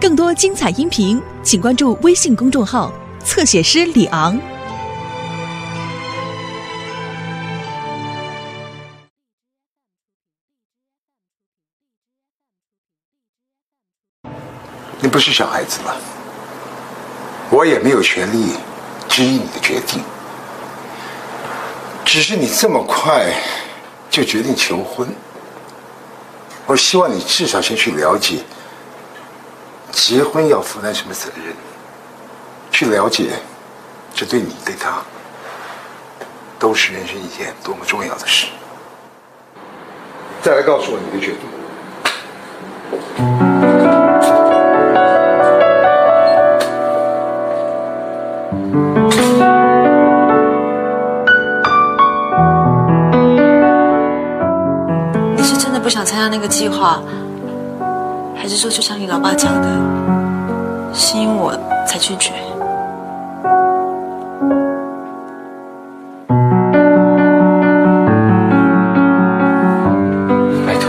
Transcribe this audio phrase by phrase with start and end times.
[0.00, 2.92] 更多精彩音频，请关注微信公众号
[3.24, 4.40] “侧写师李昂”。
[15.00, 15.96] 你不是小孩子了，
[17.50, 18.52] 我也没有权利
[19.08, 20.00] 质疑你的决定。
[22.04, 23.34] 只是你这么快
[24.08, 25.12] 就决定求婚，
[26.66, 28.44] 我希望你至少先去了解
[30.00, 31.54] 结婚要负担什么责任，
[32.70, 33.32] 去了解
[34.14, 35.02] 这对你对他
[36.58, 38.46] 都是人生一件多么重要的事。
[40.40, 41.40] 再来告诉我你的决定。
[55.36, 57.02] 你是真的不想参加那个计划，
[58.40, 59.68] 还是说就像你老爸讲的，
[60.94, 61.52] 是因为我
[61.86, 62.32] 才拒绝？
[70.64, 70.88] 拜托，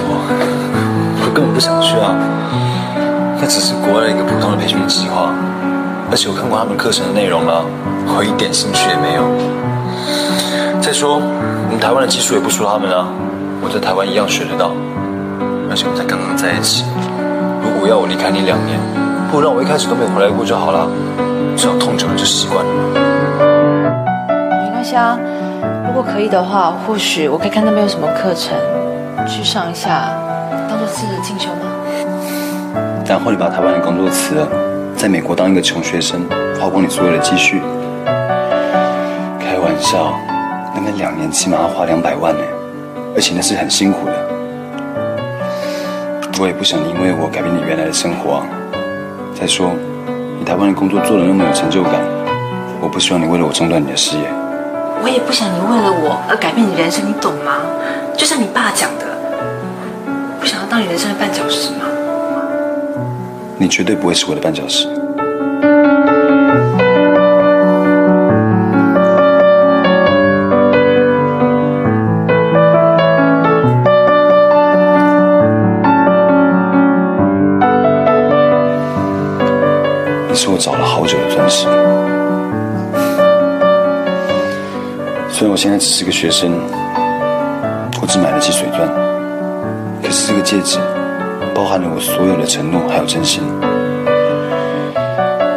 [1.21, 2.15] 我根本不想去啊！
[3.41, 5.33] 那只是国外一个普通的培训计划，
[6.11, 7.65] 而且我看过他们课程的内容了，
[8.15, 9.23] 我一点兴趣也没有。
[10.79, 13.07] 再说，我们台湾的技术也不输他们啊，
[13.61, 14.71] 我在台湾一样学得到。
[15.71, 16.83] 而且我们才刚刚在一起，
[17.79, 18.77] 如果要我离开你两年，
[19.31, 20.85] 不如让我一开始都没有回来过就好了，
[21.55, 22.71] 只要痛久了就习惯了。
[24.65, 25.17] 没关系啊，
[25.87, 28.57] 如果可以的话，或许我可以看那边有什么课程，
[29.25, 30.11] 去上一下，
[30.67, 31.71] 当做自己的进修吗？
[33.07, 34.45] 然后你把台湾的工作辞了，
[34.97, 36.27] 在美国当一个穷学生，
[36.59, 37.61] 花光你所有的积蓄。
[39.39, 40.13] 开玩笑，
[40.75, 42.41] 那边两年起码要花两百万呢，
[43.15, 44.28] 而且那是很辛苦的。
[46.39, 48.41] 我也不想因为我改变你原来的生活。
[49.35, 49.71] 再说，
[50.39, 52.01] 你台湾的工作做的那么有成就感，
[52.79, 54.23] 我不希望你为了我中断你的事业。
[55.03, 57.57] 我也不想你为了我而改变你人生，你懂吗？
[58.15, 59.05] 就像你爸讲的，
[60.39, 61.85] 不想要当你人生的绊脚石吗？
[63.57, 64.87] 你绝对不会是我的绊脚石。
[80.59, 81.65] 找了好久的钻石。
[85.31, 86.51] 虽然我现在只是个学生，
[88.01, 88.85] 我只买得起水钻，
[90.03, 90.77] 可是这个戒指
[91.55, 93.41] 包含了我所有的承诺还有真心。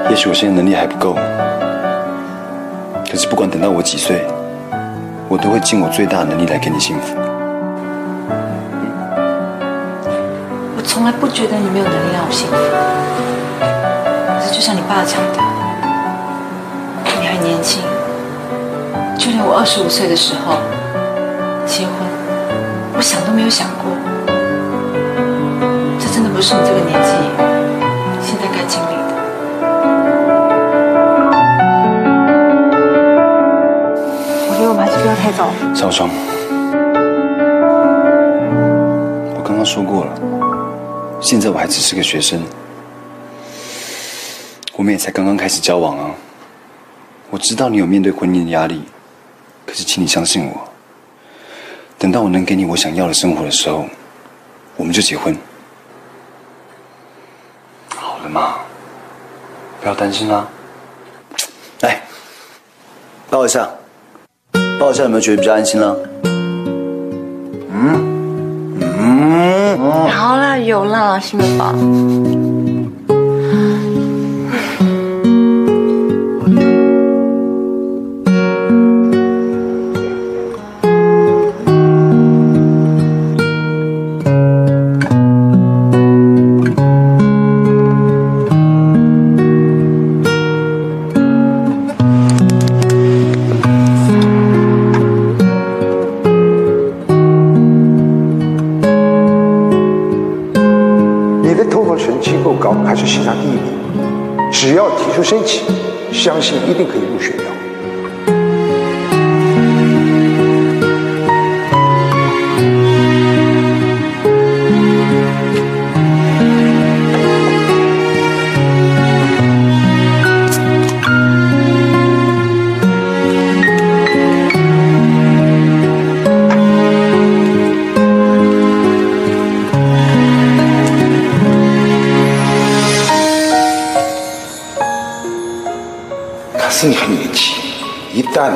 [0.08, 1.16] 也许我现在能力还不够，
[3.10, 4.24] 可是不管等到我几岁，
[5.28, 7.16] 我都会尽我最大能力来给你幸福。
[10.76, 12.54] 我从来不觉得你没有能力让我幸福。
[14.52, 15.40] 就像你爸讲的，
[17.18, 17.82] 你还年轻，
[19.18, 20.56] 就连我二十五岁的时候
[21.66, 21.94] 结婚，
[22.94, 23.90] 我想都没有想过。
[25.98, 27.08] 这真的不是你这个年纪
[28.20, 29.12] 现在该经历的。
[34.50, 35.48] 我觉得我们还是不要太早。
[35.74, 36.10] 小双，
[39.34, 40.12] 我刚刚说过了，
[41.22, 42.38] 现在我还只是个学生。
[44.82, 46.10] 我们也才刚刚开始交往啊！
[47.30, 48.82] 我知道你有面对婚姻的压力，
[49.64, 50.68] 可是请你相信我，
[51.96, 53.86] 等到我能给你我想要的生活的时候，
[54.76, 55.38] 我们就结婚。
[57.94, 58.56] 好了嘛，
[59.80, 60.48] 不要担心啦。
[61.82, 62.02] 来，
[63.30, 63.70] 抱一下，
[64.80, 65.96] 抱一下，有没有觉得比较安心了？
[67.70, 69.78] 嗯嗯，
[70.10, 71.46] 好啦，有啦，信了
[102.92, 103.62] 还是西藏第一名，
[104.52, 105.62] 只要提出申请，
[106.12, 107.44] 相信一定可以入选的。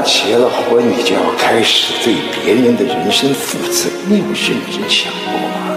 [0.06, 3.90] 结了婚，你就要开始对别人的人生负责。
[4.06, 5.76] 你有认真想过吗？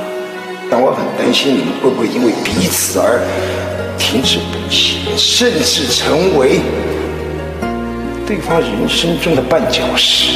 [0.71, 3.19] 但我很担心你们会不会因为彼此而
[3.97, 6.61] 停止不前，甚至成为
[8.27, 10.29] 对方人生中的绊脚石。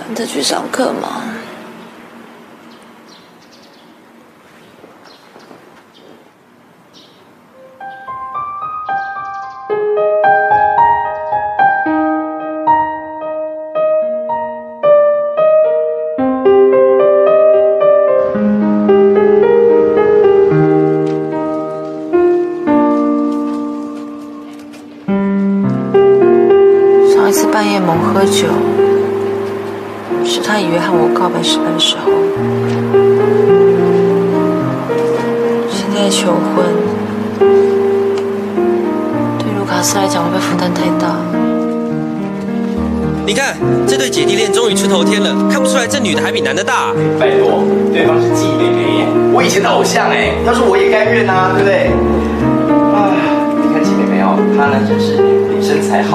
[0.00, 1.22] 赶着去上课吗？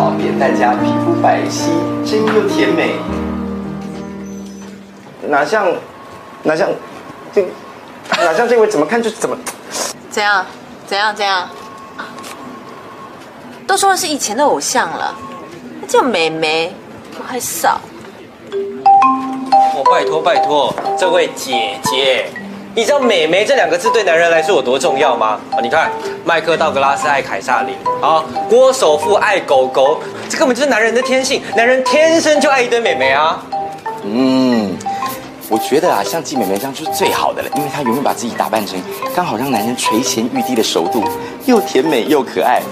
[0.05, 1.65] 好，脸蛋佳，皮肤白皙，
[2.07, 2.93] 声音又甜美。
[5.23, 5.65] 哪像，
[6.43, 6.69] 哪像，
[7.33, 7.43] 这
[8.11, 9.35] 哪像这位怎么看就怎么，
[10.11, 10.45] 怎样，
[10.85, 11.49] 怎样，怎样？
[13.65, 15.15] 都说是以前的偶像了，
[15.87, 16.71] 叫美眉，
[17.17, 17.81] 我还少。
[18.51, 22.27] 哦，拜托拜托，这位姐姐，
[22.75, 25.39] 你知道“美眉”这两个字对男人来说有多重要吗？
[25.51, 25.89] 啊，你看，
[26.23, 29.99] 麦克道格拉斯爱凯撒琳，啊，郭首富爱狗狗，
[30.29, 33.43] 这根本就是男人的天性，男人天生就爱一堆美眉啊。
[34.03, 34.77] 嗯。
[35.47, 38.79] 我觉得啊，像季美美这样就是最好的了，因为她永远把自己打扮成
[39.15, 41.03] 刚好让男人垂涎欲滴的熟度，
[41.45, 42.63] 又甜美又可爱。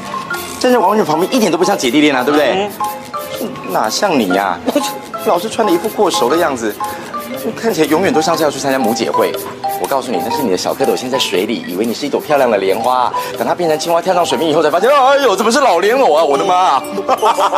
[0.60, 2.68] 站在王文女旁边一点都不像姐弟恋啊，对不对？
[3.70, 4.58] 哪像你呀，
[5.26, 6.74] 老是穿的一副过熟的样子，
[7.56, 9.32] 看起来永远都像是要去参加母姐会。
[9.84, 13.12] 我告诉你，那是你的小蝌蚪，现在水里，以为你是一朵漂亮的莲花。
[13.38, 16.24] 等它变成青蛙跳上水面以后，才发现，哎呦，怎么是老莲藕啊！
[16.24, 16.82] 我的妈！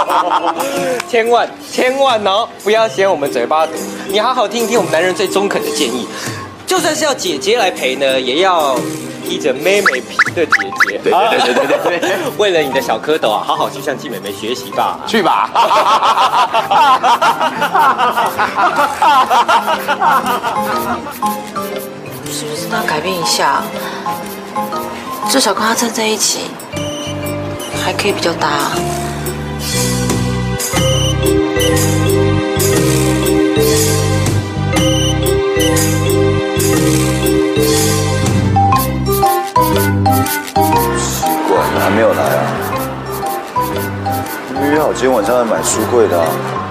[1.07, 3.73] 千万千万哦，不要嫌我们嘴巴毒，
[4.07, 6.07] 你好好听听我们男人最中肯的建议。
[6.65, 8.75] 就算是要姐姐来陪呢，也要
[9.23, 10.51] 披着妹妹皮的姐
[10.87, 10.99] 姐。
[11.03, 14.99] 对对对对对对， 为了你的小蝌蚪啊，好好去向季美美学习吧。
[15.05, 15.51] 去吧。
[22.31, 23.63] 是不是他改变一下？
[25.29, 26.51] 至少跟他站在一起，
[27.83, 28.47] 还可以比较搭。
[40.97, 42.41] 奇怪，你还没有来啊？
[44.71, 46.64] 约好今天晚上要买书柜的。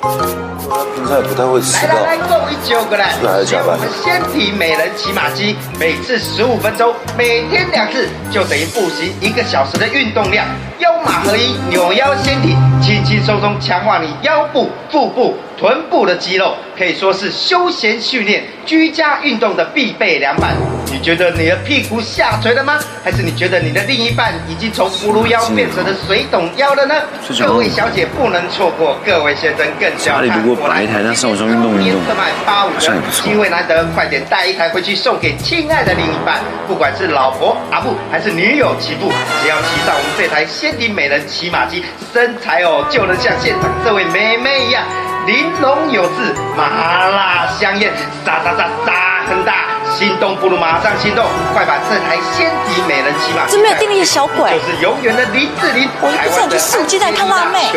[0.00, 1.94] 平常也不太会迟到。
[1.94, 10.46] 来来来，各位九个人，我们先体美人骑马机，每次十五分钟，每天两次，就等于步行一个小时的运动量。
[10.78, 20.56] 腰马合一，扭腰先体，轻轻松松强化你腰部、腹部、臀部的肌肉，可以说是休闲训练、居家运动的必备凉拌。
[20.86, 22.78] 你觉得你的屁股下垂了吗？
[23.02, 26.94] 还是你觉得你的另一半已经从葫芦腰变成了水桶腰了呢？
[27.40, 30.42] 各位小姐不能错过，各位先生更要看。
[30.42, 32.00] 如果摆一台，那上午中运动运动，
[32.44, 33.24] 好像也不错。
[33.24, 39.10] 机会难得，快点带一台回去送给亲爱的另一半，不管是老婆阿布还是女友齐布，
[39.42, 44.84] 只要骑上我们这台仙顶美人骑马机，身材哦就能像现场这位美眉一样
[45.26, 47.92] 玲珑有致、麻辣香艳，
[48.24, 49.70] 沙沙沙沙很大。
[49.96, 57.70] 心动不如马上行动，快把这台仙体美人骑马真没有定力的小鬼，就是永远的林志玲，我不想去肆无忌惮看辣妹。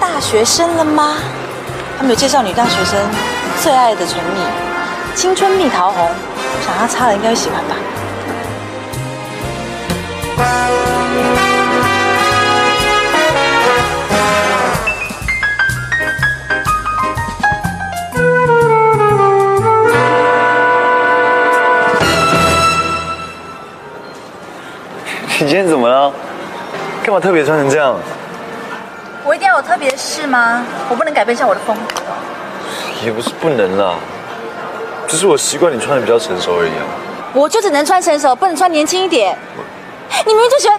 [0.00, 1.14] 大学生了吗？
[1.96, 2.98] 他们有介绍女大学生
[3.62, 4.40] 最爱的唇蜜，
[5.14, 6.10] 青春蜜桃红，
[6.66, 7.76] 想她擦了应该会喜欢吧。
[25.42, 26.12] 你今天怎么了？
[27.02, 27.96] 干嘛特别穿成这样？
[29.24, 30.62] 我一定要有特别的事吗？
[30.90, 32.02] 我不能改变一下我的风格。
[33.02, 33.94] 也不是不能啦，
[35.08, 36.84] 只是我习惯你穿的比较成熟而已啊。
[37.32, 39.34] 我就只能穿成熟，不能穿年轻一点。
[40.26, 40.78] 你明明就喜欢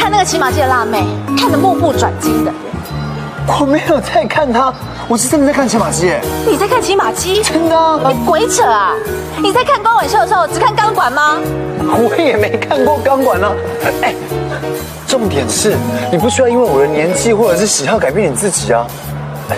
[0.00, 1.04] 看那个骑马界的辣妹，
[1.38, 2.52] 看得目不转睛的。
[3.46, 4.72] 我没有在看他，
[5.08, 6.12] 我是真的在看骑马机。
[6.48, 7.42] 你在看骑马机？
[7.42, 8.94] 真的啊你鬼扯啊！
[9.42, 11.38] 你在看光尾秀的时候只看钢管吗？
[11.80, 13.52] 我也没看过钢管啊。
[14.02, 14.14] 哎，
[15.06, 15.76] 重点是
[16.10, 18.86] 你不需要因为我的年纪或者是喜好改变你自己啊。
[19.50, 19.56] 哎，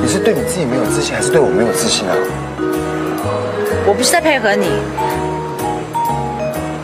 [0.00, 2.14] 你是对你自己没有自信，还是对我没有自信啊？
[3.86, 4.66] 我不是在配合你，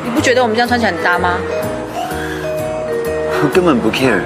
[0.04, 1.38] 你不觉得我们这样穿起来很搭吗？
[3.42, 4.20] 我根本不 care。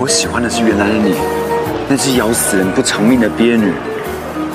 [0.00, 1.12] 我喜欢的是原来的你，
[1.88, 3.72] 那只咬死人不偿命的鳖女。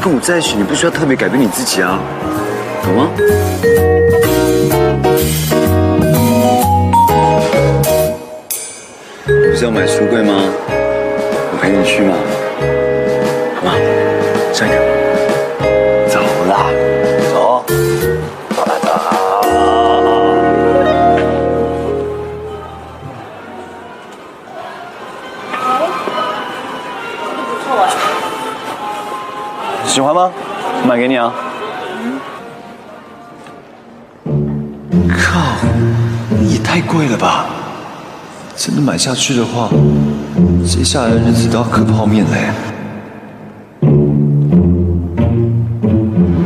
[0.02, 2.00] 跟我在一起，你不需要特别改变你自己啊，
[2.82, 3.10] 懂吗？
[9.26, 10.34] 不是要买书柜吗？
[10.70, 12.16] 我陪你去嘛，
[29.94, 30.32] 喜欢吗？
[30.90, 31.32] 买给你啊。
[35.16, 35.40] 靠，
[36.42, 37.46] 也太贵了吧！
[38.56, 39.70] 真的买下去的话，
[40.66, 42.50] 接下来的日子都要磕泡面嘞。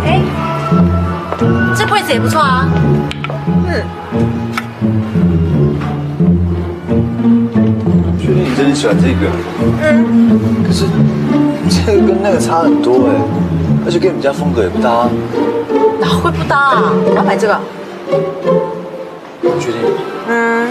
[0.04, 0.20] 哎，
[1.74, 2.68] 这柜子也不错啊。
[3.66, 3.82] 嗯
[8.20, 9.32] 确定你真的喜欢这个？
[9.84, 10.66] 嗯。
[10.68, 10.84] 可是
[11.70, 13.16] 这个跟那个差很多哎，
[13.86, 15.08] 而且跟你们家风格也不搭。
[16.00, 16.94] 哪会不搭啊？
[17.06, 17.60] 我要买这个。
[19.60, 19.82] 确定？
[20.30, 20.68] 嗯，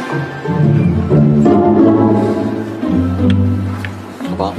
[4.31, 4.53] 好吧，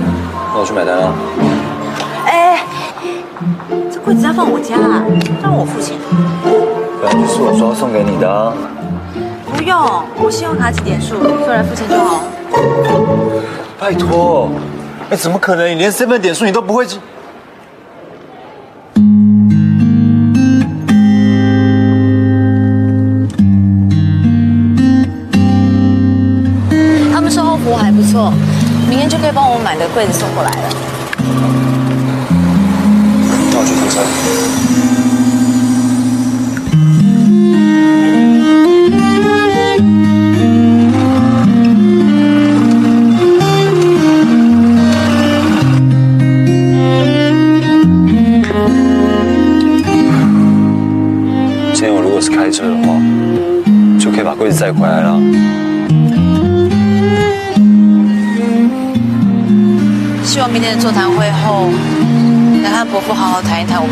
[0.54, 1.14] 那我去买单了。
[2.26, 2.60] 哎，
[3.92, 5.06] 这柜子要放我家啊，
[5.42, 5.96] 让我付钱。
[7.02, 8.54] 本来就是我说要送给你的啊。
[9.56, 9.80] 不用，
[10.22, 12.22] 我信用卡几点数，过来付钱就好。
[13.80, 14.50] 拜托，
[15.10, 15.70] 哎，怎么可能？
[15.70, 17.00] 你连身份点数你都不会记？
[27.14, 28.34] 他们售后服务还不错，
[28.90, 30.97] 明天就可以帮我买的柜子送过来了。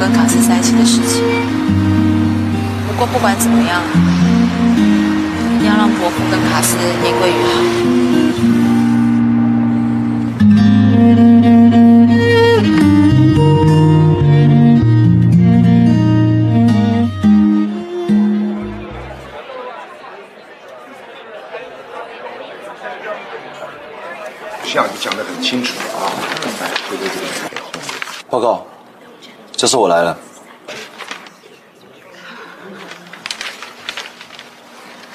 [0.06, 1.24] 跟卡斯在一起的事情。
[2.88, 3.82] 不过不管怎么样，
[5.56, 7.50] 一定要让伯父跟卡斯言归于好。
[24.64, 26.14] 像你讲的很清楚啊，
[26.62, 27.18] 哎，对对对。
[28.30, 28.68] 报告，
[29.56, 30.18] 教授我来了。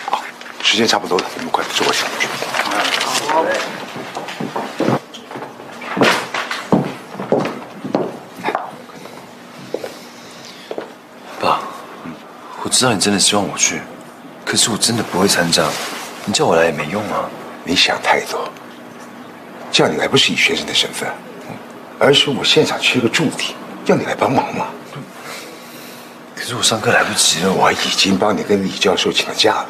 [0.07, 0.23] 好，
[0.63, 2.27] 时间差不多了，你们快坐下去。
[11.39, 11.61] 爸，
[12.63, 13.83] 我知道你真的希望我去，
[14.45, 15.69] 可是我真的不会参加，
[16.25, 17.29] 你叫我来也没用啊。
[17.63, 18.51] 你想太多，
[19.71, 21.09] 叫你来不是以学生的身份，
[21.99, 23.55] 而是我现场缺个助理，
[23.87, 24.67] 要你来帮忙吗。
[26.35, 29.69] 可是我上课来不及了，我已经帮你跟李教授请了假了。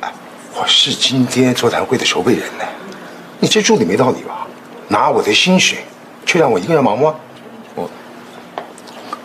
[0.00, 0.12] 哎，
[0.54, 2.64] 我是今天座谈会的筹备人呢，
[3.38, 4.46] 你这助理没道理吧？
[4.88, 5.78] 拿我的薪水，
[6.26, 7.14] 却让我一个人忙吗？
[7.74, 7.88] 我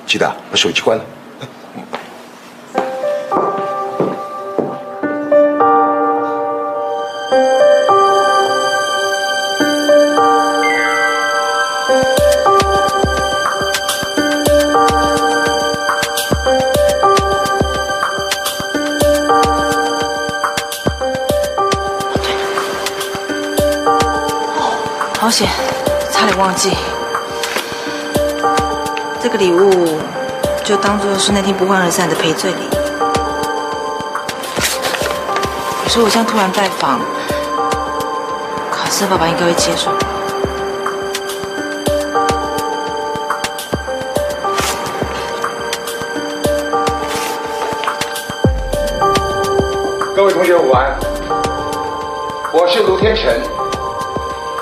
[0.06, 1.04] 记得把手机关了。
[25.38, 25.48] 好险，
[26.12, 26.76] 差点忘记。
[29.22, 30.00] 这个礼物
[30.64, 32.68] 就当做是那天不欢而散的赔罪礼。
[35.84, 37.00] 可是我这样突然拜访，
[38.72, 39.92] 卡斯爸爸应该会接受。
[50.16, 50.98] 各位同学午安，
[52.52, 53.32] 我是卢天成，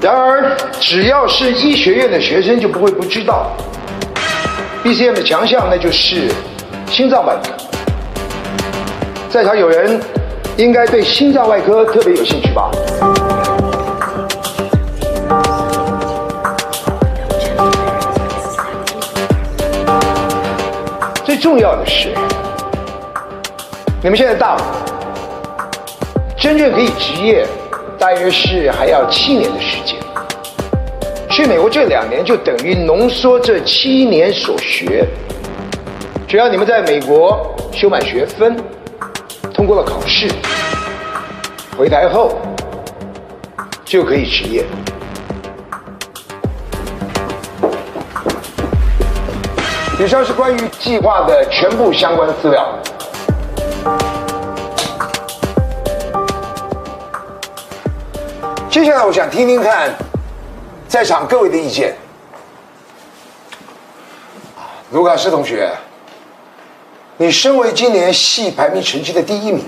[0.00, 3.50] 然而，只要是医学院的学生，就不会不知道
[4.84, 6.30] BCM 的强项，那就是
[6.88, 7.50] 心脏外科。
[9.28, 10.00] 在场有人
[10.56, 12.70] 应该对心脏外科特别有兴趣吧？
[21.24, 22.14] 最重要的是，
[24.02, 24.62] 你们现在大了，
[26.38, 27.44] 真正可以执业，
[27.98, 29.96] 大约是还要七年的时间。
[31.30, 35.06] 去美国这两年就等于浓缩这七年所学。
[36.28, 38.56] 只要你们在美国修满学分，
[39.54, 40.28] 通过了考试，
[41.76, 42.38] 回台后
[43.84, 44.64] 就可以执业。
[49.98, 52.78] 以上是关于计划的全部相关资料。
[58.86, 59.92] 下来，我想听听看
[60.86, 61.96] 在场各位的意见。
[64.92, 65.76] 卢卡斯同学，
[67.16, 69.66] 你身为今年系排名成绩的第一名，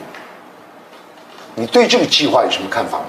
[1.56, 3.06] 你对这个计划有什么看法吗？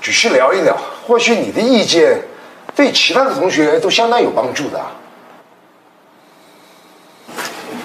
[0.00, 0.74] 只是聊一聊，
[1.06, 2.22] 或许你的意见
[2.74, 4.80] 对其他的同学都相当有帮助的。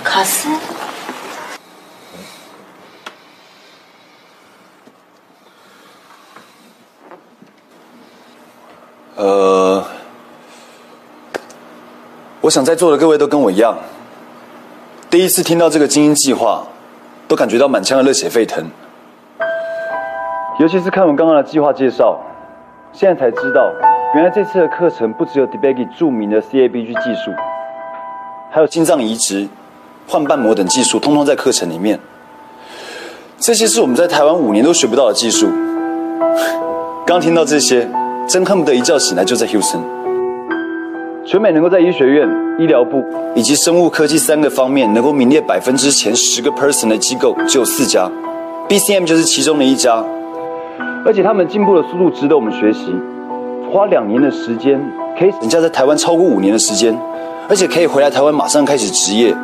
[0.02, 0.48] 卡斯，
[9.16, 9.84] 呃，
[12.42, 13.78] 我想在座的各位都跟我一样，
[15.10, 16.64] 第一次听到这个精英计划，
[17.28, 18.66] 都感觉到满腔的热血沸腾。
[20.60, 22.20] 尤其是看完刚刚的计划介绍，
[22.92, 23.72] 现在才知道，
[24.16, 27.32] 原来这次的课程不只有 Debaggy 著名的 CABG 技术，
[28.52, 29.48] 还有心脏移植、
[30.08, 32.00] 换瓣膜等技术，通通在课程里面。
[33.38, 35.52] 这些是我们在台湾五年都学不到的技术。
[37.06, 37.88] 刚听到这些，
[38.28, 39.82] 真恨不得一觉醒来就在 Houston。
[41.26, 42.28] 全美能够在医学院、
[42.60, 43.04] 医疗部
[43.36, 48.10] 以及生物科技三个方面能够名列百分之前十个 person 的机构，只有四家
[48.68, 50.04] ，BCM 就是其中的一家。
[51.06, 52.94] 而且他们进步的速度值得我们学习。
[53.72, 54.80] 花两年的时间，
[55.18, 56.98] 可以人家在台湾超过五年的时间，
[57.50, 59.36] 而且可以回来台湾马上开始执业。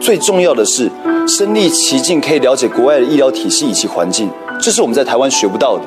[0.00, 0.90] 最重要的是，
[1.26, 4.28] 身历其境可以了解国外的医疗体系以及环境，
[4.60, 5.84] 这是我们在台湾学不到的。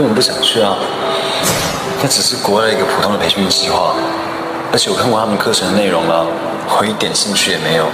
[0.00, 0.78] 根本不想去啊！
[2.02, 3.94] 那只是国外一个普通的培训计划，
[4.72, 6.26] 而且我看过他们课程的内容了，
[6.70, 7.84] 我一点兴趣也没有。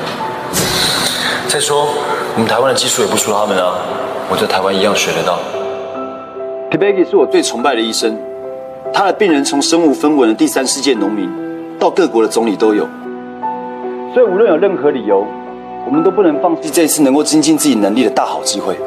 [1.49, 1.89] 再说，
[2.37, 3.75] 我们台湾的技术也不输他们啊，
[4.31, 5.41] 我在台湾一样学得到。
[6.71, 8.17] Tibagi 是我最崇拜的医生，
[8.95, 11.29] 他的病人从身无分文的第三世界农民，
[11.77, 12.87] 到各国的总理都有。
[14.15, 15.27] 所以无论有任何理由，
[15.85, 18.79] 我们都不能放弃这次能够精进自己能力的大好机会。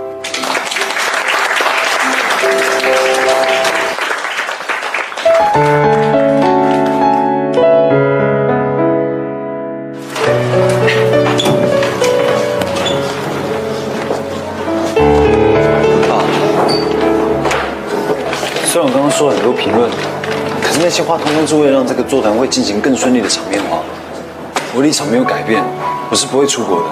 [19.20, 19.92] 说了很多评论，
[20.62, 23.80] 可是那些话通通是为了让这个座谈会进行更顺利的场面话。
[24.74, 25.62] 我立场没有改变，
[26.10, 26.86] 我是不会出国的。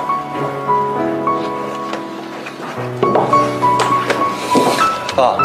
[5.16, 5.38] 爸，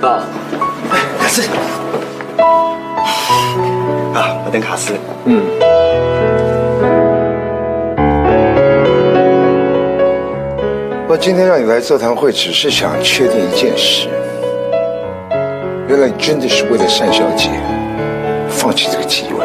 [0.00, 0.18] 爸，
[1.20, 1.42] 卡斯，
[4.14, 4.94] 啊，我等卡斯。
[5.26, 5.67] 嗯。
[11.10, 14.10] 我今天让你来座谈会只是想确定一件事。
[15.88, 17.48] 原来你真的是为了单小姐
[18.46, 19.42] 放弃这个机会。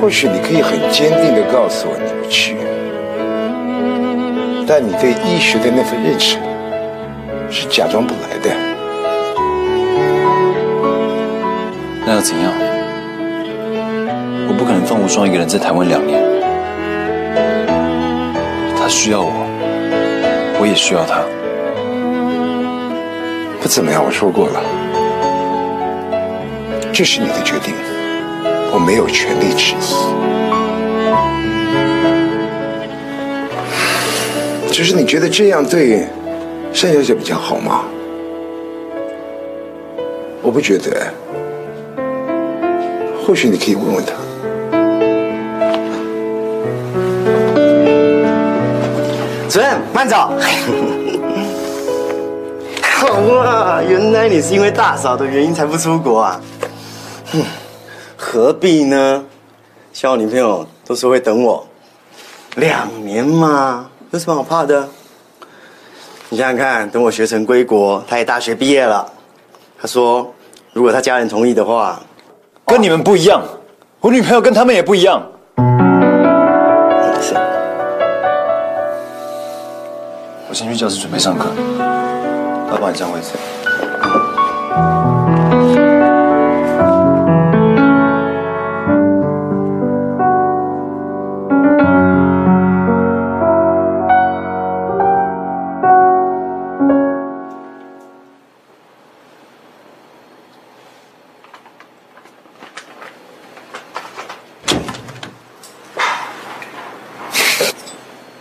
[0.00, 2.56] 或许你可以很坚定的告诉我你不去
[4.66, 6.38] 但你对医学的那份认识
[7.50, 8.50] 是假装不来的。
[12.06, 12.73] 那又怎样？
[14.84, 16.22] 我不可能放无双一个人在台湾两年。
[18.76, 19.32] 他需要我，
[20.60, 21.24] 我也需要他。
[23.62, 24.60] 不怎么样，我说过了，
[26.92, 27.74] 这是你的决定，
[28.74, 29.80] 我没有权利质疑。
[34.70, 36.06] 只是你觉得这样对
[36.74, 37.86] 单小姐比较好吗？
[40.42, 41.06] 我不觉得。
[43.26, 44.12] 或许你可以问问他。
[50.06, 50.32] 主任，慢走。
[53.34, 56.40] 哇，原来你是因为大嫂的原因才不出国啊？
[57.32, 57.42] 哼，
[58.16, 59.24] 何必呢？
[59.92, 61.66] 像我女朋友都是会等我
[62.56, 64.88] 两年嘛，有什么好怕的？
[66.28, 69.06] 你想想看，等我学成归国，她也大学毕业了。
[69.80, 70.34] 她说，
[70.72, 72.00] 如果她家人同意的话，
[72.66, 73.42] 跟你们不一样，
[74.00, 75.22] 我女朋友跟他们也不一样。
[80.54, 81.50] 我先去教室准备上课，
[82.70, 83.30] 他帮你占位置。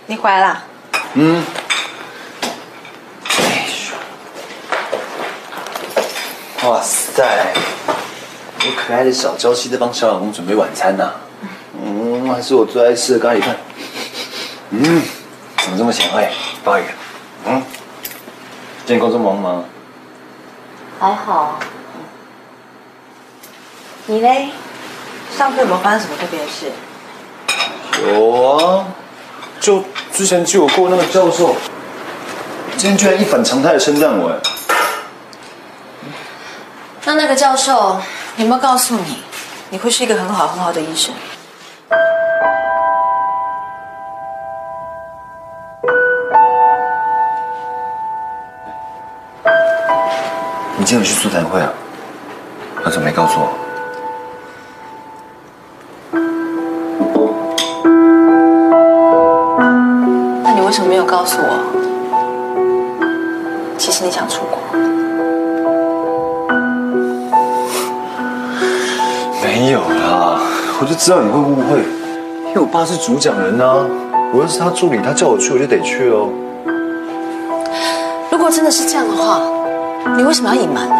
[0.05, 0.63] 你回来啦？
[1.15, 1.43] 嗯。
[7.13, 7.53] 哇塞，
[8.61, 11.11] 我可爱的小娇妻在帮小老公准备晚餐呢、
[11.79, 13.55] 嗯，还是我最爱吃的咖喱饭。
[14.71, 15.03] 嗯，
[15.59, 16.31] 怎么这么前卫？
[16.63, 16.87] 抱一个。
[17.45, 17.61] 嗯，
[18.87, 19.63] 今天工作忙吗？
[20.99, 21.59] 还好。
[24.07, 24.49] 你嘞？
[25.37, 26.71] 上次有没有发生什么特别的事？
[28.07, 28.87] 有啊，
[29.59, 31.55] 就之前接我过那个教授，
[32.75, 34.52] 今天居然一反常态的称赞我，哎。
[37.35, 37.99] 教授
[38.37, 39.23] 有没有告诉你，
[39.69, 41.13] 你会是一个很好很好的医生？
[50.77, 51.71] 你今天有去座谈会啊？
[52.83, 53.49] 他怎么没告诉我？
[60.43, 61.59] 那你为什么没有告诉我？
[63.77, 64.41] 其实你想出
[70.83, 71.79] 我就知道你会误会，
[72.49, 73.87] 因为我爸是主讲人啊，
[74.33, 76.27] 我又是他助理，他叫我去我就得去哦。
[78.29, 79.39] 如果真的是这样的话，
[80.17, 80.95] 你为什么要隐瞒呢？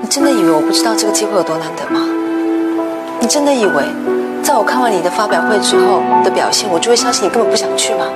[0.00, 2.00] 你真的以为我不知道这个机会有多难得吗？
[3.20, 3.84] 你真的以为，
[4.42, 8.06] 在我看完你的发表会之后的表现，我就会相信你根本不想去吗？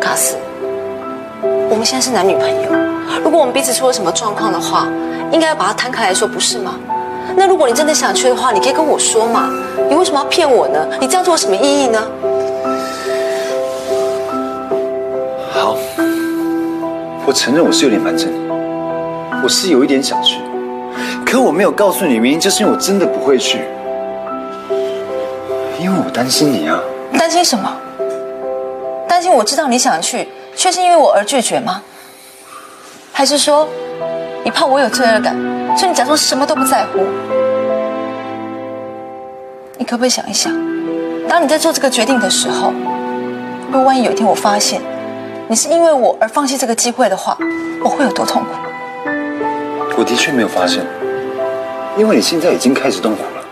[0.00, 0.34] 卡斯，
[1.70, 2.72] 我们现在是男女朋友，
[3.22, 4.88] 如果我们彼此出了什么状况的话，
[5.32, 6.74] 应该要把它摊开来说，不是吗？
[7.36, 9.50] 那如果你真的想去的话，你可以跟我说嘛。
[9.88, 10.86] 你为什么要骗我呢？
[11.00, 12.02] 你这样做有什么意义呢？
[15.52, 15.76] 好，
[17.26, 18.38] 我承认我是有点瞒着你，
[19.42, 20.38] 我是有一点想去，
[21.24, 23.60] 可我没有告诉你原因，就是因为我真的不会去，
[25.80, 26.80] 因为我担心你啊。
[27.18, 27.76] 担心什么？
[29.08, 31.82] 担心我知道你想去，却是因为我而拒绝吗？
[33.12, 33.66] 还是说，
[34.46, 35.34] 你怕我有罪恶感，
[35.76, 37.00] 所以你假装什么都不在乎？
[39.76, 40.52] 你可不可以想一想，
[41.28, 42.72] 当你在做这个决定的时候，
[43.66, 44.80] 如果万一有一天我发现
[45.48, 47.36] 你是因为我而放弃这个机会的话，
[47.82, 48.50] 我会有多痛苦？
[49.98, 50.84] 我的确没有发现，
[51.98, 53.44] 因为你现在已经开始痛苦了。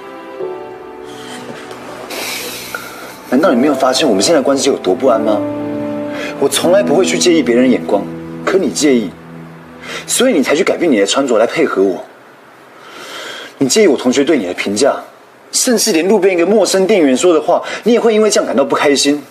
[3.31, 5.41] 难道你没有发现我们现在关系有多不安吗？
[6.39, 8.05] 我从来不会去介意别人眼光，
[8.47, 9.11] 可你介意，
[10.07, 12.05] 所以你才去改变你的穿着来配合我。
[13.59, 14.95] 你介意我同学对你的评价，
[15.53, 19.23] 甚至连路边一个陌生店员说的话，你也会因为这样感到不开心。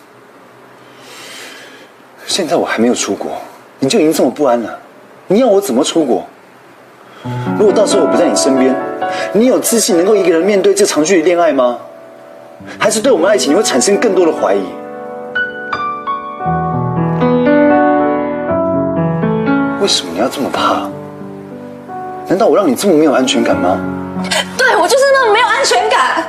[2.26, 3.32] 现在我还没有出国，
[3.80, 4.80] 你就已经这么不安了，
[5.28, 6.26] 你要我怎么出国？
[7.58, 8.76] 如果到时候我不在你身边，
[9.34, 11.80] 你有自信能够一个人面对这长距离恋爱吗？
[12.80, 14.62] 还是对我们爱情你会产生更多的怀疑？
[19.84, 20.90] 为什么你要这么怕？
[22.30, 23.78] 难道我让你这么没有安全感吗？
[24.58, 26.24] 对我就是那么没有安全感。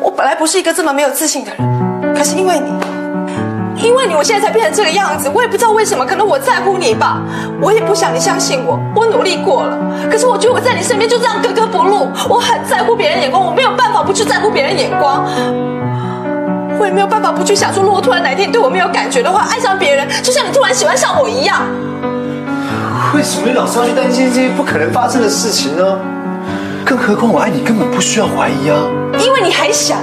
[0.00, 5.30] 我本来不是一个这么没有自信的人，可是因为你，因为你，我现在才变成这个样子。
[5.34, 7.20] 我也不知道为什么，可能我在乎你吧。
[7.60, 9.78] 我也不想你相信我，我努力过了，
[10.10, 12.08] 可是我觉得我在你身边就这样格格不入。
[12.30, 15.22] 我很在乎别人眼光，我没有办法不去在乎别人眼光。
[16.78, 21.62] 我也没有办法不去想说，如果突然哪一天你对我没有感觉的话，爱上别人，就像你突然喜欢上我一样。
[23.14, 25.98] 为什么你老是要去担心这些不可能发生的事情呢？
[26.84, 28.76] 更何况我爱你根本不需要怀疑啊！
[29.18, 29.96] 因为你还小，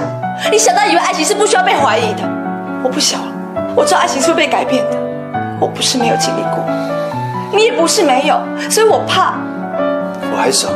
[0.50, 2.22] 你小到以为爱情是不需要被怀疑的。
[2.82, 3.32] 我不小了，
[3.76, 4.98] 我知道爱情是会被改变的。
[5.60, 6.64] 我不是没有经历过，
[7.54, 9.34] 你也不是没有，所以我怕。
[10.32, 10.68] 我还小，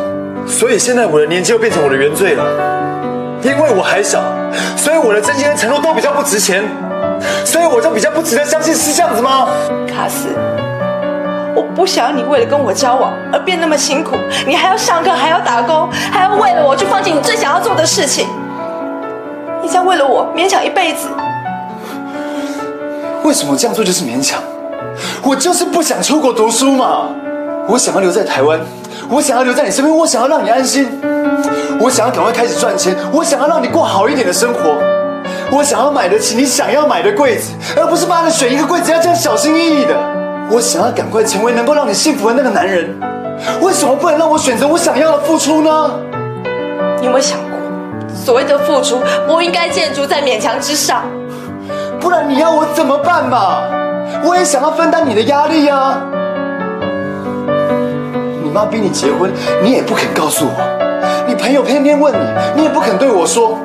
[0.46, 2.44] 所以现在我的年纪又变成我的原罪了。
[3.42, 4.20] 因为我还小，
[4.76, 6.62] 所以我的真心和承诺都比较不值钱，
[7.44, 9.48] 所以我就比较不值得相信，是这样子吗？
[9.86, 10.28] 卡斯，
[11.54, 14.16] 我不想要你为了跟我交往而变那么辛苦，
[14.46, 18.26] 你还要上课，还要打工，还要为了我去放弃你最想要做的事情。
[19.62, 21.08] 你这样为了我勉强一辈子，
[23.24, 24.40] 为什么这样做就是勉强？
[25.22, 27.08] 我就是不想出国读书嘛，
[27.66, 28.60] 我想要留在台湾，
[29.08, 30.88] 我想要留在你身边，我想要让你安心。
[31.78, 34.60] 我想要赶快开始赚钱，我想要让你过好一点的生活，
[35.50, 39.94] 我想要买得起你想要买的柜子，而不是帮你选一个柜子要这样小心翼翼的。
[40.50, 42.94] 我想要赶快成为能够让你幸福的那个男人，
[43.60, 45.90] 为什么不能让我选择我想要的付出呢？
[47.00, 47.58] 你有没有想过，
[48.14, 51.02] 所谓的付出不应该建筑在勉强之上？
[52.00, 53.62] 不然你要我怎么办嘛？
[54.24, 55.98] 我也想要分担你的压力啊！
[58.42, 59.30] 你妈逼你结婚，
[59.62, 60.85] 你也不肯告诉我。
[61.46, 62.18] 你朋友偏偏问你，
[62.56, 63.56] 你也不肯对我说。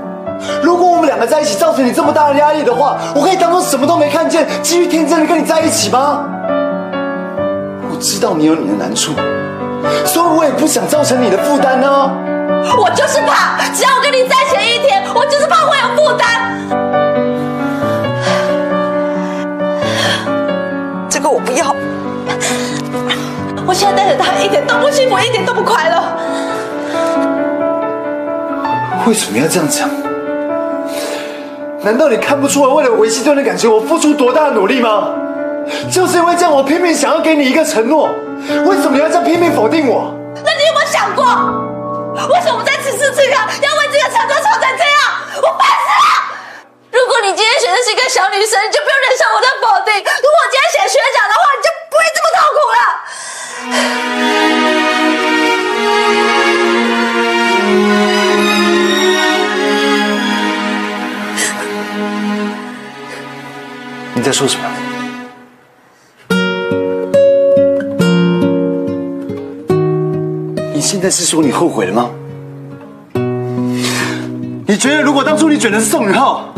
[0.61, 6.23] 如果我们两个在一起造成你这么大的压力的话，我可以当做什么都没看见，继续天真的跟你在一起吗？
[7.89, 9.13] 我知道你有你的难处，
[10.05, 12.11] 所以我也不想造成你的负担呢。
[12.77, 16.29] 我就是怕，只要我跟你在一起一天，我就是怕会有负担。
[21.09, 21.75] 这个我不要。
[23.65, 25.99] 我现在带着他一点都不幸福，一点都不快乐。
[29.11, 29.89] 为什么要这样讲？
[31.83, 35.11] 难道你看不出来，为了维系这段感情，我付出多大的努力吗？
[35.91, 38.07] 就是因为这样，我拼命想要给你一个承诺。
[38.63, 40.15] 为什么你要这样拼命否定我？
[40.45, 41.27] 那你有没有想过，
[42.31, 44.95] 为什么我在此时此刻要为这个承诺吵成这样？
[45.43, 46.07] 我烦死了！
[46.95, 49.17] 如果你今天选的是一个小女生，你就不用忍
[64.31, 64.63] 在说什么？
[70.73, 72.09] 你现在是说你后悔了吗？
[74.65, 76.53] 你觉得如果当初你选的是宋雨浩，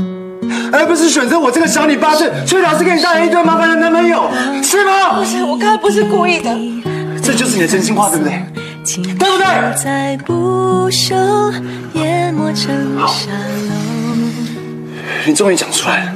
[0.72, 4.30] 而不是选择我这个小你八岁却老是给你带来一堆麻烦的男朋友，
[4.62, 5.18] 是吗？
[5.18, 6.56] 不是，我刚才不是故意的。
[7.24, 8.40] 这就是你的真心话，对不对？
[9.18, 9.48] 对不对？
[13.00, 13.12] 好。
[15.26, 16.14] 你终于讲出来了。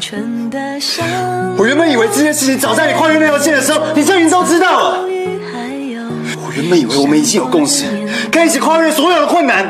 [1.57, 4.99] 我原本以为这件事情早在你跨越那条线的时候，你就已经都知道了。
[5.05, 7.85] 我原本以为我们已经有共识，
[8.31, 9.65] 可以一起跨越所有的困难。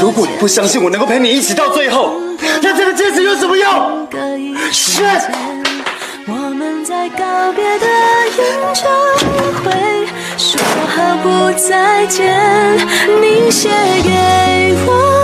[0.00, 2.20] 如果你不相信我能够陪你一起到最后，
[2.62, 4.08] 那这个戒指有什么用？
[4.72, 5.02] 是。
[7.18, 8.42] 告别的演
[8.74, 8.90] 唱
[9.62, 9.70] 会，
[10.38, 12.34] 说好不再见。
[13.20, 13.68] 你写
[14.02, 15.23] 给我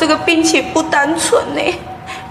[0.00, 1.60] 这个病情不单纯呢，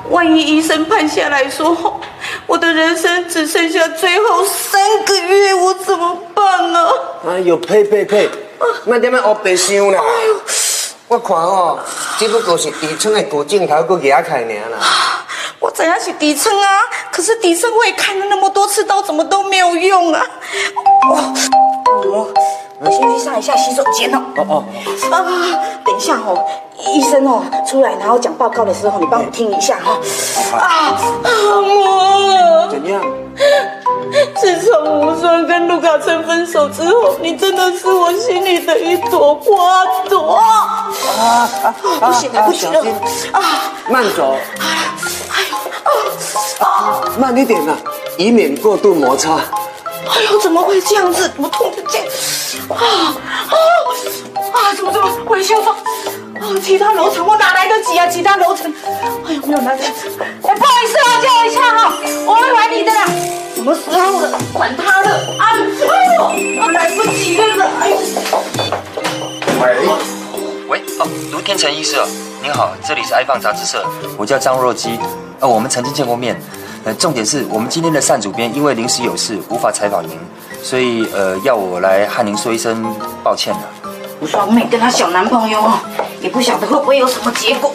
[0.10, 2.02] 万一医生判下来说
[2.48, 6.90] 我的人生只剩下最后三个月，我怎么办呢？
[7.28, 8.28] 哎呦，呸呸呸！
[8.86, 10.02] 那点么黑白想啦。
[11.08, 11.78] 我看哦，
[12.18, 14.80] 只不过是底层的骨镜头搁牙开尔啦。
[15.62, 16.68] 我怎样是底层啊，
[17.12, 20.26] 可是底层我也看了那么多次刀，怎么都没有用啊！
[21.08, 21.34] 哦，
[21.86, 22.34] 我我
[22.86, 24.22] 先去上一下洗手间哦。
[24.38, 24.64] 哦哦。
[25.12, 25.18] 啊，
[25.84, 26.46] 等一下哦，
[26.78, 29.98] 医生哦出来然后讲报告的时候，你帮我听一下哈。
[30.58, 32.68] 啊，阿莫。
[32.70, 33.02] 怎样？
[34.36, 40.36] 自从吴双跟陆卡成分手之后，你真的是我心里的一朵花朵。
[41.20, 41.76] 啊啊！
[42.00, 42.80] 不行了，不行了！
[43.32, 43.42] 啊，
[43.90, 44.36] 慢走。
[44.60, 47.78] 哎呦，啊，慢一点啊，
[48.18, 49.38] 以免过度摩擦。
[50.08, 51.30] 哎呦，怎么会这样子？
[51.38, 52.08] 我痛的这样。
[52.70, 53.54] 啊啊
[54.54, 54.74] 啊！
[54.76, 55.10] 怎么怎么？
[55.26, 55.76] 我的心脏。
[56.42, 58.08] 哦，其他楼层我哪来得及啊？
[58.08, 58.74] 其他楼层，
[59.26, 59.90] 哎呦，没有来得及。
[60.44, 61.94] 哎，不好意思啊，叫我一下哈，
[62.26, 63.06] 我会还你的啦。
[63.56, 64.40] 什么时候了？
[64.54, 65.10] 管他的！
[65.38, 65.98] 啊，哎
[66.56, 67.66] 呦，来不及了！
[67.82, 67.98] 哎呦。
[69.62, 69.62] 喂。
[70.70, 71.98] 喂，哦，卢天成医师，
[72.42, 73.84] 您好，这里是爱放杂志社，
[74.18, 75.00] 我叫张若基，
[75.40, 76.40] 呃，我们曾经见过面，
[76.86, 80.18] 呃，重点是我们今天的单主编因为临时有事无法采访您，
[80.64, 82.84] 所以呃，要我来和您说一声
[83.24, 83.60] 抱歉了。
[84.22, 85.80] 吴双妹跟她小男朋友哦，
[86.22, 87.74] 也不晓得会不会有什么结果。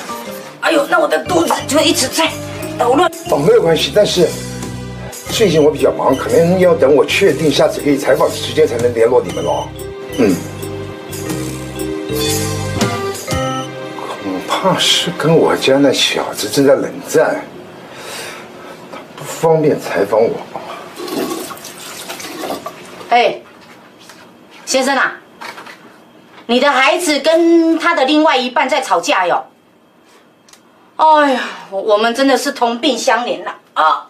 [0.61, 2.31] 哎呦，那我的肚子就一直在
[2.79, 3.11] 捣乱。
[3.31, 4.29] 哦，没有关系，但是
[5.31, 9.69] 最近我比较忙，可能要等我确定下次可以采访的时间才能联络你们喽。
[10.19, 10.35] 嗯，
[13.99, 17.43] 恐怕是跟我家那小子正在冷战，
[19.45, 20.31] 方便采访我。
[23.11, 23.43] 哎，
[24.65, 25.21] 先生啊。
[26.47, 29.45] 你的孩子跟他的另外一半在吵架哟！
[30.97, 34.09] 哎呀，我们真的是同病相怜了啊！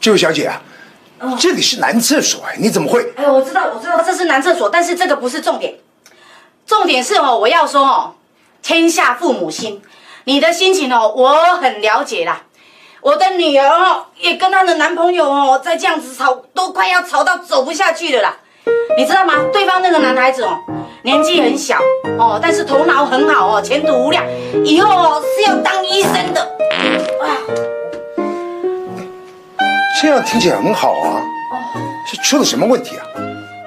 [0.00, 0.62] 这位小姐啊，
[1.38, 3.12] 这里是男厕所，你怎么会？
[3.16, 5.74] 哎，我知道，我知道这是男厕所，但是这个不是重点，
[6.66, 8.14] 重点是哦，我要说哦，
[8.62, 9.82] 天下父母心，
[10.24, 12.44] 你的心情哦，我很了解啦。
[13.00, 18.36] 我的女儿哦，也跟她的男朋友哦，再这样子吵，都快要吵到走不下去了啦。
[18.96, 19.34] 你知道吗？
[19.52, 20.58] 对方那个男孩子哦，
[21.02, 21.78] 年纪很小
[22.18, 24.24] 哦，但是头脑很好哦，前途无量，
[24.64, 26.40] 以后哦是要当医生的。
[27.22, 27.26] 啊，
[30.02, 31.22] 这样听起来很好啊。
[31.52, 31.56] 哦，
[32.04, 33.02] 是出了什么问题啊？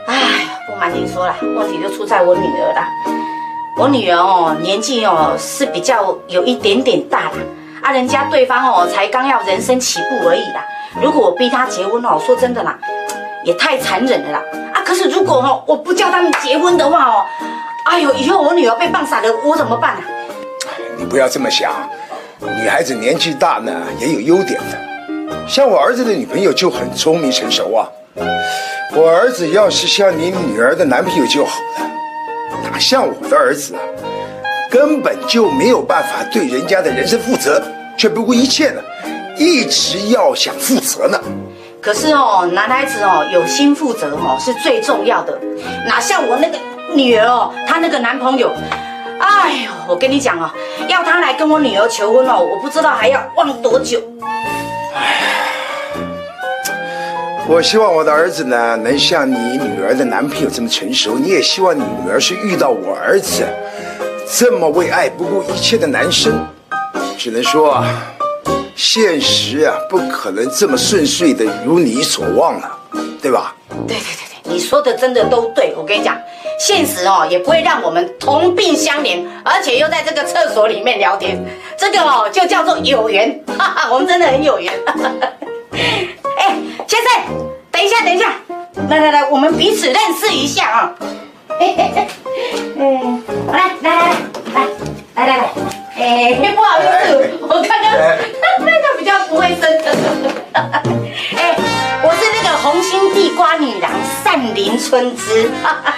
[0.08, 0.20] 哎，
[0.68, 2.86] 不瞒您说了，问题就出在我女儿了。
[3.78, 7.38] 我女儿哦，年纪哦是比较有一点点大了
[7.82, 10.66] 啊，人家对方哦才刚要人生起步而已啦。
[11.02, 12.78] 如果我逼他结婚哦，说真的啦。
[13.44, 14.40] 也太残忍了啦！
[14.72, 17.26] 啊，可是如果哦我不叫他们结婚的话哦，
[17.86, 20.02] 哎呦，以后我女儿被棒傻了，我怎么办啊？
[20.96, 21.72] 你不要这么想，
[22.40, 27.90] 女孩子年纪大呢也有优点的，像我儿子的女朋友就很聪明成熟啊。
[28.94, 31.90] 我儿子要是像你女儿的男朋友就好了，
[32.72, 33.82] 哪像我的儿子啊，
[34.72, 37.62] 根本就没有办法对人家的人生负责，
[37.98, 38.82] 却不顾一切的，
[39.38, 41.20] 一直要想负责呢。
[41.82, 45.38] 可是哦，男孩子哦，有心负责哦，是最重要的。
[45.86, 46.58] 哪像我那个
[46.96, 48.50] 女儿哦，她那个男朋友，
[49.20, 50.50] 哎呦，我跟你讲哦，
[50.88, 54.02] 要他来跟我女儿求婚哦，我不知道还要望多久。
[54.96, 55.18] 哎，
[57.50, 61.18] 我希望我的儿子呢，能像你女儿的男朋友这么成熟。
[61.20, 63.44] 你也希望你女儿是遇到我儿子
[64.34, 66.48] 这么为爱不顾一切的男生。
[67.18, 67.86] 只能说啊。
[68.74, 72.80] 现实啊，不可能这么顺遂的如你所望了，
[73.22, 73.54] 对吧？
[73.88, 75.76] 对对对对，你说的真的都对。
[75.78, 76.18] 我跟你讲，
[76.58, 81.38] 现实哦也不会让我们同病相怜，而且又在这个厕所里面聊天，
[81.78, 84.74] 这个哦就叫做有缘，哈哈，我们真的很有缘。
[86.38, 86.58] 哎，
[86.88, 87.12] 先生，
[87.70, 88.34] 等一下，等一下，
[88.90, 90.96] 来来来，我们彼此认识一下啊。
[92.78, 94.02] 嗯，来来来
[94.54, 94.58] 来
[95.16, 95.44] 来来来。
[95.96, 97.92] 哎，不好意思，我刚刚
[98.66, 99.70] 那个比较不会生。
[100.54, 101.56] 哎，
[102.04, 103.92] 我是那个红心地瓜女郎
[104.24, 105.50] 善林春枝。
[105.64, 105.94] 啊，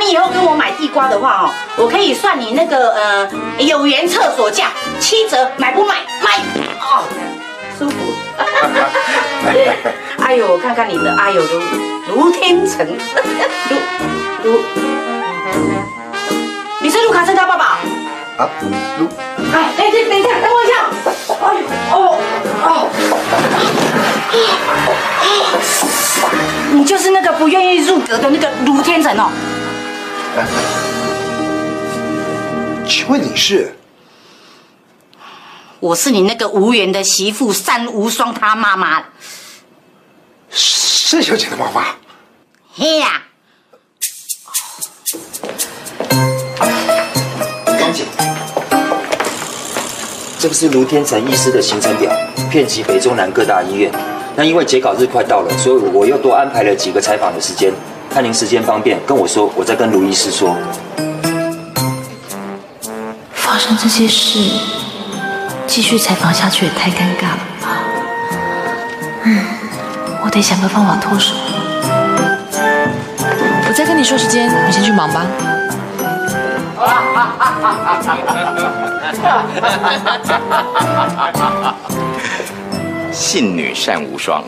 [0.00, 3.28] 你以后跟我买地瓜的话哦，我可以算你那个呃
[3.58, 4.70] 有缘厕所价
[5.00, 5.96] 七折，买不买？
[6.22, 6.38] 买
[6.80, 7.04] 哦，
[7.78, 7.96] 舒服。
[10.24, 11.60] 哎呦，我看看你的，哎呦，如
[12.14, 13.76] 如天成，如
[14.42, 14.60] 如，
[16.80, 17.64] 你是卢卡森他爸爸。
[18.36, 18.48] 啊，
[18.98, 19.08] 卢，
[19.52, 20.72] 哎，等等等一下，等我一下，
[21.42, 21.44] 哎，
[21.90, 21.94] 哦，
[22.62, 22.86] 哦，啊，
[26.22, 26.30] 啊，
[26.72, 29.30] 你就是那个不愿意入阁的那个卢天成哦。
[32.86, 33.74] 请问你是？
[35.80, 39.02] 我是你那个无缘的媳妇单无双她妈妈。
[41.10, 41.84] 单小姐的妈妈。
[42.74, 43.22] 嘿呀、
[47.78, 48.04] 芳姐，
[50.38, 52.10] 这个是卢天成医师的行程表，
[52.50, 53.90] 遍及北中南各大医院。
[54.36, 57.72] 那因为截稿日快到了，所以我又多安排了几个采访的时间。
[58.10, 60.56] 看您时间方便，跟我说，我再跟卢医师说。
[63.32, 64.38] 发生这些事，
[65.66, 67.68] 继续采访下去也太尴尬了吧？
[69.24, 69.44] 嗯，
[70.24, 71.34] 我得想个方法脱手。
[73.68, 75.26] 我再跟你说时间，你先去忙吧。
[83.12, 84.44] 信女善无双。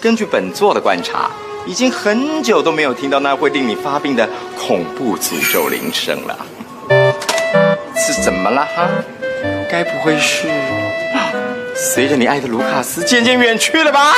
[0.00, 1.30] 根据本座的观察，
[1.66, 6.36] 已经很久都没有听到那会令你发病的恐怖诅咒铃声了。
[7.96, 8.88] 是怎么了哈？
[9.70, 10.48] 该不会是
[11.74, 14.12] 随着你爱的卢卡斯渐渐远去了吧？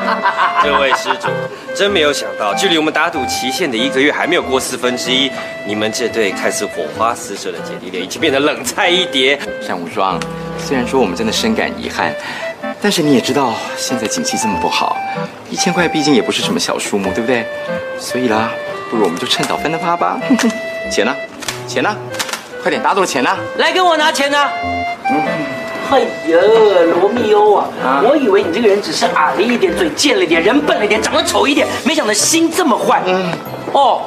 [0.62, 1.28] 各位施主，
[1.74, 5.30] 真没有想到，距离我们打赌期限的一个月还没有过四分之一，
[5.66, 9.38] 你们这对看似火花四射的姐弟恋，已经变得冷菜一碟。
[9.66, 10.18] 单无双，
[10.58, 12.14] 虽然说我们真的深感遗憾，
[12.80, 14.96] 但是你也知道现在景气这么不好，
[15.50, 17.46] 一千块毕竟也不是什么小数目，对不对？
[17.98, 18.50] 所以啦，
[18.90, 20.18] 不如我们就趁早分了它吧。
[20.90, 21.14] 钱呢？
[21.66, 21.96] 钱呢？
[22.62, 23.30] 快点，打赌的钱呢？
[23.58, 24.38] 来跟我拿钱呢、
[25.90, 26.38] 哎呀，
[27.00, 27.68] 罗密欧啊，
[28.04, 33.02] 我以为你这个人只是矮了一点，嘴贱了一点，人笨了一点，长得丑一点，没想到心这么坏。
[33.06, 33.32] 嗯
[33.72, 34.02] 哦，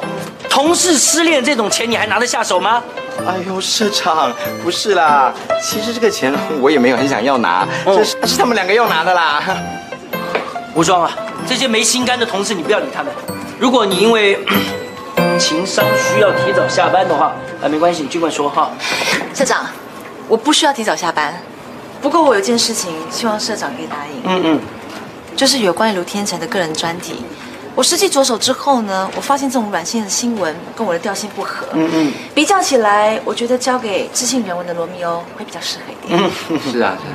[0.48, 2.82] 同事失恋这种钱你还拿得下手吗？
[3.26, 9.42] 哎呦，社长，不是啦，其实这个钱我也没有很想要拿，这是是他们两个要拿的啦。
[10.74, 11.10] 无双啊，
[11.46, 13.12] 这些没心肝的同事你不要理他们。
[13.58, 14.38] 如果你因为
[15.38, 18.70] 情商需要提早下班的话，啊，没关系，你尽管说哈。
[19.34, 19.66] 社长，
[20.28, 21.34] 我不需要提早下班，
[22.00, 24.60] 不过我有件事情希望社长可以答应，嗯嗯，
[25.36, 27.16] 就是有关于卢天成的个人专题。
[27.74, 31.66] 我实际着手之后呢，我发现这种软性的新闻跟我的调性不合。
[31.74, 36.20] 嗯嗯比较起来，我觉得交给知性人文的罗密欧会比较适合一点。
[36.20, 37.14] 嗯，是啊，是啊。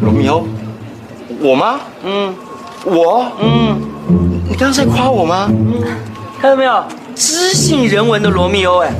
[0.00, 0.46] 罗密欧，
[1.40, 1.80] 我吗？
[2.04, 2.34] 嗯，
[2.84, 3.32] 我？
[3.40, 3.80] 嗯，
[4.48, 5.50] 你刚刚在夸我吗？
[6.40, 6.84] 看到没有？
[7.16, 8.92] 知性人文的罗密欧，哎，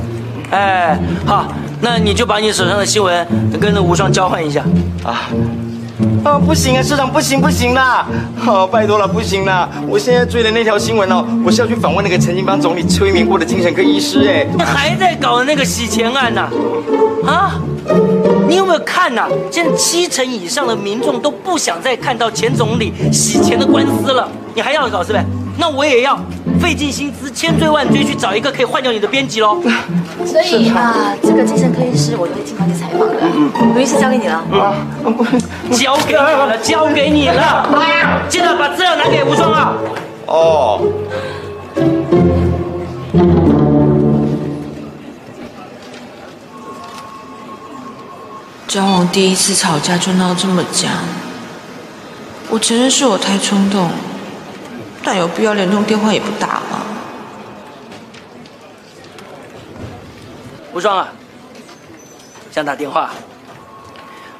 [0.51, 3.27] 哎，好，那你就把你手上的新闻
[3.59, 4.63] 跟那无双交换一下
[5.03, 5.29] 啊。
[6.23, 8.05] 啊，不行啊，社长，不行不行啦！
[8.45, 9.67] 哦，拜托了，不行啦！
[9.87, 14.45] 我现在追的那条新闻哦，我是要去访问那个曾经帮总理催眠过的精神科医师哎。
[14.57, 16.41] 你还在搞那个洗钱案呢、
[17.25, 17.59] 啊？
[18.47, 25.25] 你有没有看呐、现在七成以上的民众都不想再看到前总理洗钱的官司了，你还要搞是呗？
[25.57, 26.17] 那我也要
[26.59, 29.61] 费尽心思、千追万追去找一个可以换掉你的编辑喽。
[30.25, 33.15] 所以啊，这个精神科医师我会尽快去采访的。
[33.73, 34.35] 卢医师交给你了。
[34.51, 34.75] 啊，
[35.71, 37.67] 交给你了，交给你了。
[38.27, 39.73] 记得把资料拿给无双啊。
[40.27, 40.81] 哦。
[48.67, 50.91] 交往第一次吵架就闹这么僵，
[52.51, 53.89] 我承认是我太冲动，
[55.03, 56.81] 但有必要连通电话也不打吗？
[60.71, 61.07] 无双啊，
[62.51, 63.09] 想打电话，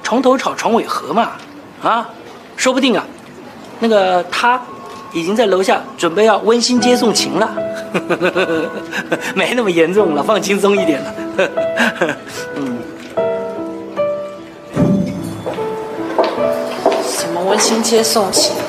[0.03, 1.31] 床头吵床尾和嘛，
[1.81, 2.07] 啊，
[2.55, 3.03] 说不定啊，
[3.79, 4.61] 那个他
[5.11, 7.49] 已经在楼下准备要温馨接送情了，
[9.33, 11.13] 没那么严重了，放轻松一点了。
[12.55, 12.77] 嗯，
[17.07, 18.55] 什么温馨接送情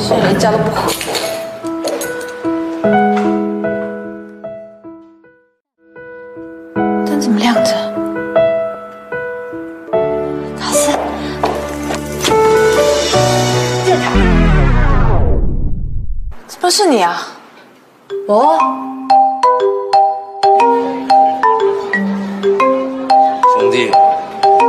[0.00, 0.92] 现在连家都不回
[7.04, 7.70] 灯怎么亮着？
[10.58, 10.90] 卡斯，
[16.46, 17.26] 怎么是你啊？
[18.26, 18.56] 我
[23.58, 23.90] 兄弟，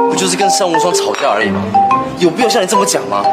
[0.09, 1.61] 不就是跟尚无双吵架而已吗？
[2.19, 3.23] 有必要像你这么讲吗？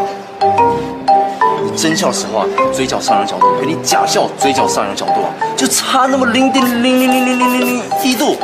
[1.76, 8.36] 真笑的时候啊，嘴角上扬角度，跟你假笑嘴角上扬角度啊，就差那么零点零零零零零零零一度。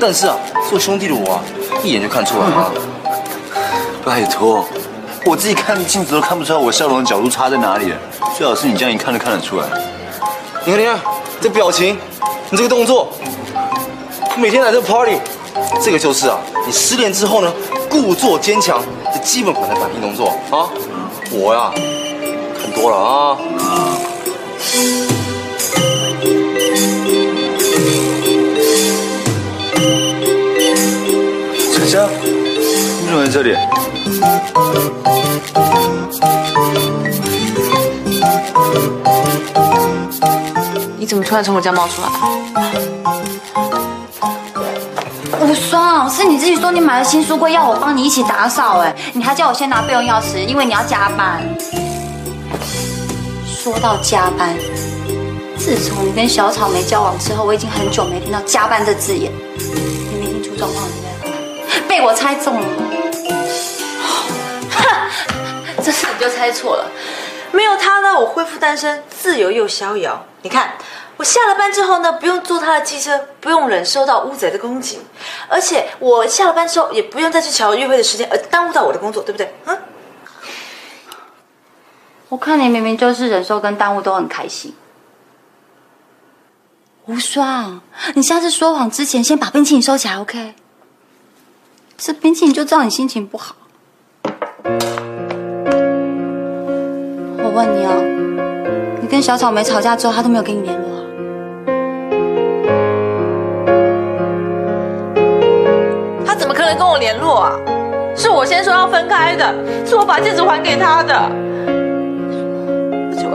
[0.00, 0.36] 但是啊，
[0.68, 1.40] 做兄弟的我啊，
[1.82, 2.72] 一眼就看出来了。
[4.04, 4.64] 拜托，
[5.24, 7.92] 我自己看镜子都看不出来我笑容的角度差在哪里，
[8.36, 9.66] 最好是你这样一看就看得出来。
[10.64, 10.98] 你看，你看
[11.40, 11.98] 这表情，
[12.50, 13.08] 你这个动作，
[14.36, 15.18] 每天来这 party，
[15.82, 17.52] 这个就是啊，你失恋之后呢，
[17.90, 18.80] 故作坚强
[19.12, 20.68] 的基本款的反应动作啊。
[21.32, 21.72] 我呀、
[22.76, 23.38] 多了啊。
[31.72, 32.06] 佳佳，
[33.00, 33.56] 你怎么在这里？
[40.98, 42.08] 你怎么突然从我家冒出来？
[45.40, 51.40] 无双，是你自己说你买了新书柜，要我帮你一起打扫，哎，你还叫我先拿备用钥匙，因为你要加班。
[53.66, 54.56] 说到加班，
[55.58, 59.32] 自从你跟小草莓交往之后，我已经很久没听到加班这字眼。
[59.58, 61.88] 你没听出状况对不对？
[61.88, 62.66] 被我猜中了。
[64.70, 64.86] 哼，
[65.82, 66.88] 这次你就猜错了。
[67.50, 70.24] 没有他呢，我恢复单身，自由又逍遥。
[70.42, 70.74] 你看，
[71.16, 75.00] 我下了班之后呢，不用坐他的机车，不用忍受到乌贼的攻击，
[75.48, 79.52] 而且我下了班之后也不用再去瞧约会的时间，而耽误到我的工作，对不对？
[79.64, 79.76] 嗯。
[82.28, 84.74] 我看你明明就是忍受跟耽误都很开心。
[87.06, 87.80] 无双，
[88.14, 90.54] 你下次说谎之前先把冰淇淋收起来，OK？
[91.96, 93.54] 吃冰淇淋就知道你心情不好。
[97.38, 97.94] 我问你哦，
[99.00, 101.02] 你跟小草莓吵架之后，他都没有跟你联络啊？
[106.26, 107.56] 他怎么可能跟我联络啊？
[108.16, 109.54] 是我先说要分开的，
[109.86, 111.30] 是我把戒指还给他的，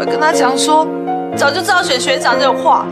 [0.01, 0.87] 我跟他讲说，
[1.37, 2.87] 早就知道选学长这种话，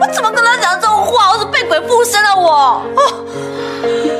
[0.00, 1.30] 我怎么跟他讲这种话？
[1.30, 2.80] 我是被鬼附身了，我哦。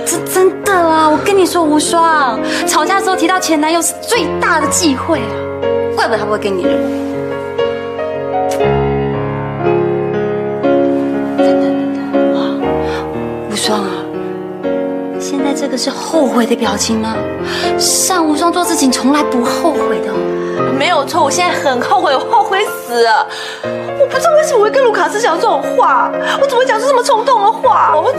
[0.05, 1.09] 这真的啦！
[1.09, 5.33] 我跟你说，无双，吵架的时候提到前男友是最大的忌讳啊，
[5.97, 6.83] 怪不得他不会跟你认为。
[11.39, 12.41] 等等等等，哇，
[13.51, 13.89] 无双啊！
[15.19, 17.17] 现在这个是后悔的表情吗？
[17.79, 20.17] 像无双做事情从来不后悔的哦。
[20.79, 23.27] 没有错，我现在很后悔，我后悔死了。
[23.99, 27.93] 我不知道为什么会跟卢卡斯讲这种话，我怎么会讲出这么冲动的话？
[27.95, 28.13] 我。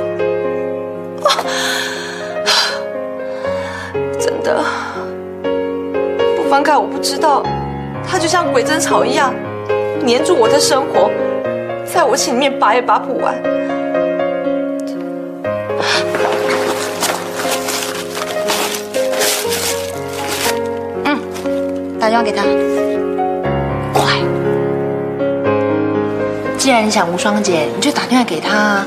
[4.20, 4.64] 真的
[6.38, 7.44] 不翻开，我不知道，
[8.10, 9.34] 他就像鬼针草一样
[10.02, 11.10] 黏住我的生活，
[11.86, 13.36] 在我心里面拔也拔不完。
[22.04, 22.44] 打电话给他，
[23.94, 24.12] 快！
[26.58, 28.86] 既然你想无双姐，你就打电话给他。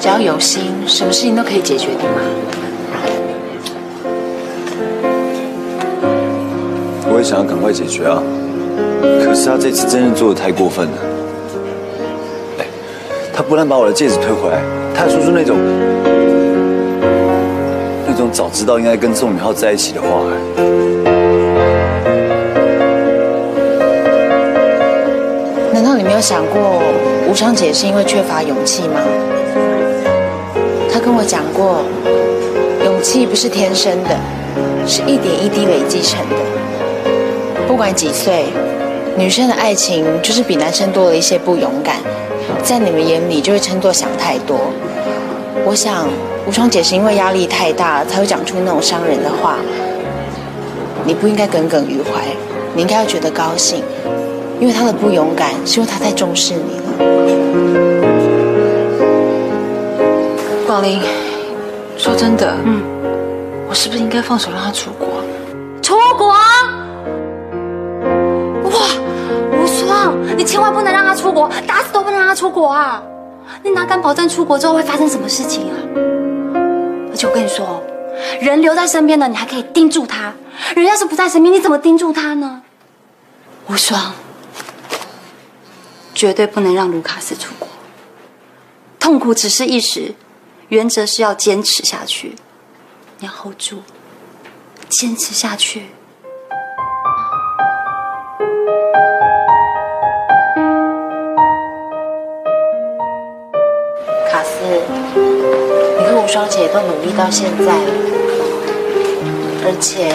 [0.00, 2.22] 只要有心，什么事情都可以解决的嘛。
[7.12, 8.22] 我也想要赶快解决啊，
[9.22, 10.98] 可是他这次真的做的太过分了。
[12.60, 12.64] 哎，
[13.30, 14.62] 他不但把我的戒指退回来，
[14.94, 15.58] 他还说出那种
[18.08, 20.08] 那种早知道应该跟宋宇浩在一起的话。
[26.14, 26.80] 有想过，
[27.28, 29.00] 无双姐是因为缺乏勇气吗？
[30.88, 31.82] 她跟我讲过，
[32.84, 34.10] 勇气不是天生的，
[34.86, 36.36] 是一点一滴累积成的。
[37.66, 38.44] 不管几岁，
[39.16, 41.96] 女生的爱情就是比男生多了一些不勇敢，
[42.62, 44.56] 在你们眼里就会称作想太多。
[45.66, 46.06] 我想
[46.46, 49.56] 无双姐是因为压力太大，才会讲出那种伤人的话。
[51.04, 52.22] 你不应该耿耿于怀，
[52.72, 53.82] 你应该要觉得高兴，
[54.64, 56.84] 因为他的不勇敢是因为他太重视你了。
[60.66, 61.02] 广林，
[61.98, 62.82] 说真的，嗯，
[63.68, 65.06] 我是不是应该放手让他出国？
[65.82, 66.28] 出国？
[68.70, 68.80] 哇，
[69.52, 73.02] 无双，你千万不能让他出国，打死都不能让他出国啊！
[73.62, 75.76] 你哪敢保证出国之后会发生什么事情啊？
[77.10, 77.82] 而且我跟你说，
[78.40, 80.32] 人留在身边的，你还可以盯住他；
[80.74, 82.62] 人要是不在身边，你怎么盯住他呢？
[83.68, 84.00] 无双，
[86.14, 87.68] 绝对不能让卢卡斯出国，
[89.00, 90.14] 痛苦只是一时。
[90.68, 92.36] 原则是要坚持下去，
[93.18, 93.82] 你要 hold 住，
[94.88, 95.82] 坚持下去。
[104.30, 104.64] 卡斯，
[105.98, 107.72] 你和无双姐都努力到现在，
[109.64, 110.10] 而且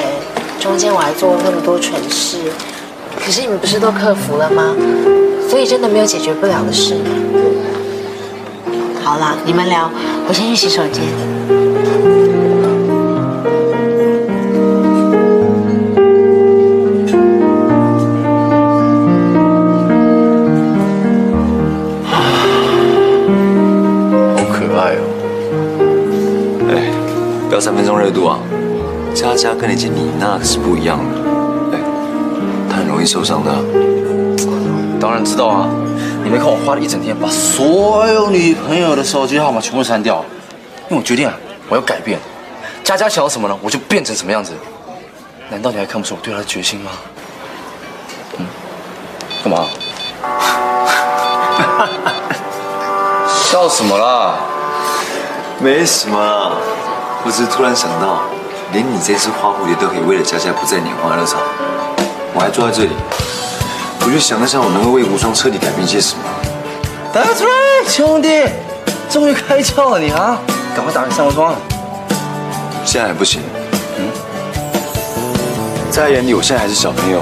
[0.60, 2.38] 中间我还做了那么多蠢事，
[3.18, 4.76] 可是你们不是都克服了吗？
[5.50, 6.94] 所以真的没有解决不了的事。
[9.04, 9.90] 好啦，你们聊，
[10.28, 11.02] 我先去洗手间。
[24.38, 25.02] 好可爱哦！
[26.70, 26.94] 哎，
[27.50, 28.40] 不要三分钟热度啊！
[29.16, 31.06] 佳佳跟你姐你那可是不一样的。
[31.76, 31.80] 哎，
[32.70, 33.52] 她很容易受伤的。
[35.00, 35.70] 当然知道啊，
[36.24, 40.24] 你没看我花了一整天把所有女朋友的手机号码全部删掉，
[40.90, 41.34] 因为我决定啊，
[41.70, 42.20] 我要改变。
[42.84, 44.52] 佳佳想要什么呢，我就变成什么样子。
[45.50, 46.92] 难道你还看不出我对她的决心吗？
[48.38, 48.46] 嗯，
[49.44, 49.68] 干嘛？
[53.50, 54.36] 笑什么啦？
[55.60, 56.52] 没什么啦，
[57.26, 58.22] 我只是突然想到，
[58.74, 61.38] 连你这只花蝴蝶都可以为了佳佳不再拈花惹草，
[62.34, 62.92] 我还坐在这里，
[64.06, 66.24] 我就想了想，我能够为无双彻底改变些什么。
[67.14, 68.46] That's right，兄弟，
[69.10, 70.40] 终于开窍了你啊！
[70.76, 71.56] 赶快打给上无双。
[72.86, 73.42] 现在还不行，
[73.98, 74.10] 嗯，
[75.92, 77.22] 在他眼里我现在还是小朋友，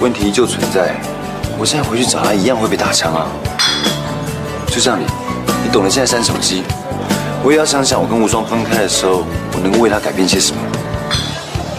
[0.00, 0.94] 问题依旧存在。
[1.58, 3.28] 我现在回去找他一样会被打枪啊。
[4.66, 5.04] 就像你，
[5.62, 6.64] 你懂得现在删手机，
[7.44, 10.58] 我也要想想我跟无双分开的时候，我能够为他改变些什么，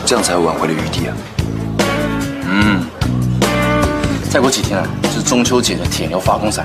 [0.06, 1.16] 这样才有挽回的余地啊。
[4.32, 6.64] 嗯，再过几天啊，就是中秋节的铁牛发功赛，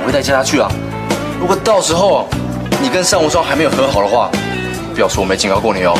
[0.00, 0.70] 我会带佳佳去啊。
[1.38, 2.26] 如果到时候
[2.80, 4.30] 你跟单无双还没有和好的话，
[4.94, 5.94] 不要说我没警告过你哦。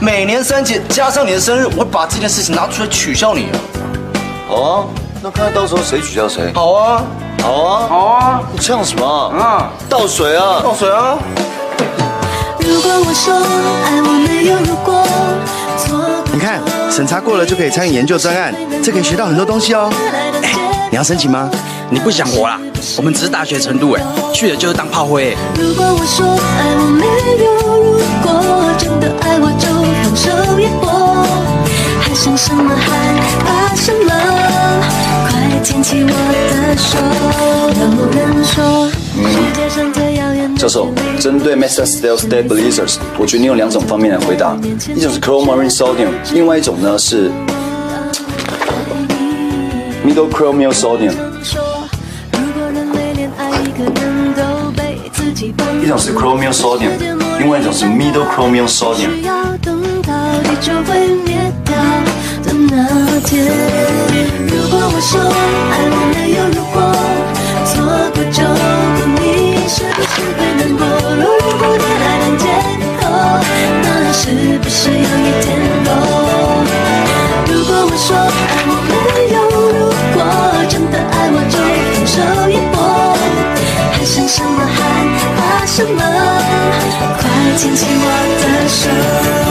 [0.00, 3.56] 每年三节加上你的生日，我会把这件事情拿出来取笑你啊。
[4.46, 4.84] 好啊，
[5.22, 6.52] 那看到时候谁取笑谁。
[6.54, 7.02] 好啊，
[7.40, 8.42] 好啊，好啊。
[8.52, 9.06] 你呛什么？
[9.06, 11.16] 啊，倒水啊，倒水啊。
[16.32, 16.60] 你看，
[16.90, 19.92] 审查过了就可以参与研究专案，这可以学到很多东西哦。
[20.42, 21.50] 哎，你要申请吗？
[21.90, 22.58] 你不想活啦？
[22.96, 24.02] 我们只是大学程度哎，
[24.32, 25.36] 去了就是当炮灰哎。
[25.60, 27.06] 如果我说爱我没
[27.44, 27.52] 有
[27.82, 29.68] 如果，真的爱我就
[30.02, 30.88] 放手一搏，
[32.00, 32.86] 还剩什么害
[33.44, 34.10] 怕什么？
[35.28, 35.30] 快
[35.62, 36.08] 牵起我
[36.50, 36.98] 的手。
[37.78, 38.90] 有人说，
[39.30, 39.92] 世界上
[40.64, 40.88] 教授，
[41.20, 44.56] 针对 Master Steel Stabilizers，我决定用两种方面来回答，
[44.96, 47.30] 一种是 Chromarine Sodium，另外一种呢是
[50.06, 51.12] Middle Chromium Sodium。
[55.82, 56.92] 一种是 Chromium Sodium，
[57.38, 59.10] 另外一种是 Middle Chromium Sodium。
[74.76, 74.98] 是有一
[75.40, 75.46] 天
[75.84, 75.88] 够？
[77.46, 78.92] 如果我说爱我没
[79.32, 79.36] 有
[79.70, 80.18] 如果，
[80.68, 81.54] 真的爱我就
[81.94, 82.14] 放手
[82.50, 82.76] 一搏，
[83.92, 84.76] 还剩什么还
[85.36, 86.00] 怕什么？
[87.20, 87.22] 快
[87.56, 88.04] 牵起我
[88.40, 89.43] 的手。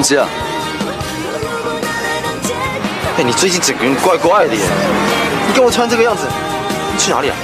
[0.00, 0.26] 亮机啊？
[3.18, 4.62] 哎，你最近整个人怪怪的耶！
[5.46, 6.26] 你跟我穿这个样子，
[6.92, 7.36] 你去哪里啊？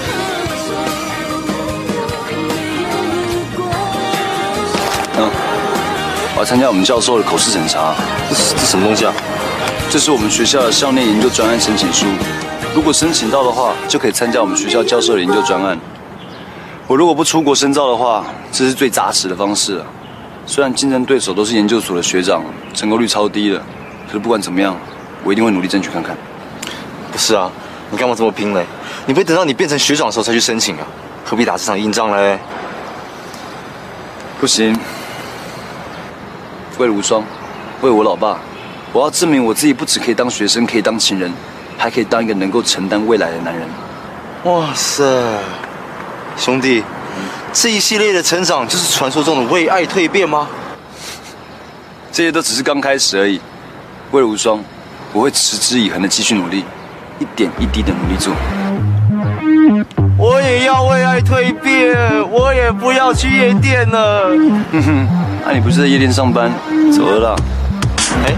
[5.18, 5.30] 嗯，
[6.34, 7.94] 我要参加我们教授的口试审查。
[8.30, 9.12] 这这什么东西啊？
[9.90, 12.06] 这是我们学校的校内研究专案申请书，
[12.74, 15.78] 如果申请到的话，就可以参加我们学校教授的研究专案。
[16.86, 19.86] 我如果不出国深造的话，这是最扎实的方式了。
[20.56, 22.42] 虽然竞争对手都是研究所的学长，
[22.72, 23.58] 成功率超低的，
[24.06, 24.74] 可是不管怎么样，
[25.22, 26.16] 我一定会努力争取看看。
[27.12, 27.52] 不是啊，
[27.90, 28.64] 你干嘛这么拼嘞？
[29.04, 30.86] 你不会等到你变成学长的时候才去申请啊？
[31.26, 32.38] 何必打这场硬仗嘞？
[34.40, 34.74] 不行，
[36.78, 37.22] 为了无双，
[37.82, 38.38] 为我老爸，
[38.94, 41.30] 我要证明我自己不只可以当学生，可以当情人，
[41.76, 43.68] 还可以当一个能够承担未来的男人。
[44.44, 45.04] 哇塞，
[46.38, 46.82] 兄弟，
[47.52, 50.48] 这一系列的成长就是传说中的为爱蜕变吗？
[52.12, 53.40] 这些都只是刚开始而已。
[54.10, 54.62] 为了无双，
[55.12, 56.64] 我会持之以恒的继续努力，
[57.18, 58.32] 一点一滴的努力做。
[60.16, 61.94] 我也要为爱蜕变，
[62.30, 64.28] 我也不要去夜店了。
[64.72, 65.08] 哼哼，
[65.44, 66.50] 那、你不是在夜店上班？
[66.90, 67.36] 走了啦。
[68.24, 68.32] 哎，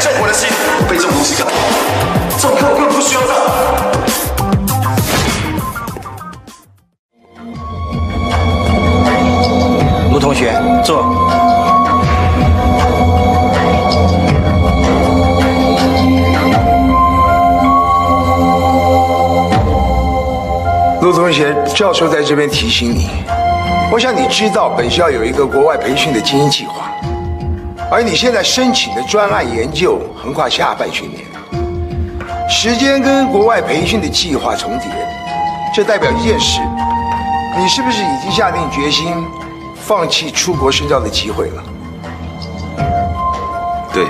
[0.00, 0.48] 救我的心。
[0.80, 1.54] 我被这种东西感动，
[2.38, 3.30] 这种歌我根本不需要唱。
[10.10, 11.04] 卢同学，坐。
[21.02, 23.10] 陆同学，教授在这边提醒你，
[23.90, 26.89] 我想你知道本校有一个国外培训的精英计划，
[27.92, 31.24] 而你现在申请的专案研究横跨下半学年，
[32.48, 34.88] 时间跟国外培训的计划重叠，
[35.74, 36.60] 这代表一件事，
[37.58, 39.12] 你是不是已经下定决心
[39.74, 41.64] 放弃出国深造的机会了？
[43.92, 44.06] 对，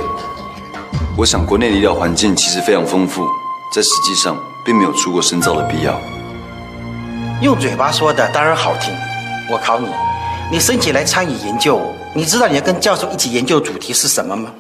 [1.17, 3.27] 我想国内的医疗环境其实非常丰富，
[3.75, 5.99] 在实际上并没有出国深造的必要。
[7.41, 8.95] 用嘴巴说的当然好听，
[9.51, 9.89] 我考你，
[10.53, 11.81] 你申请来参与研究，
[12.13, 14.51] 你知道你要跟教授一起研究的主题是什么吗？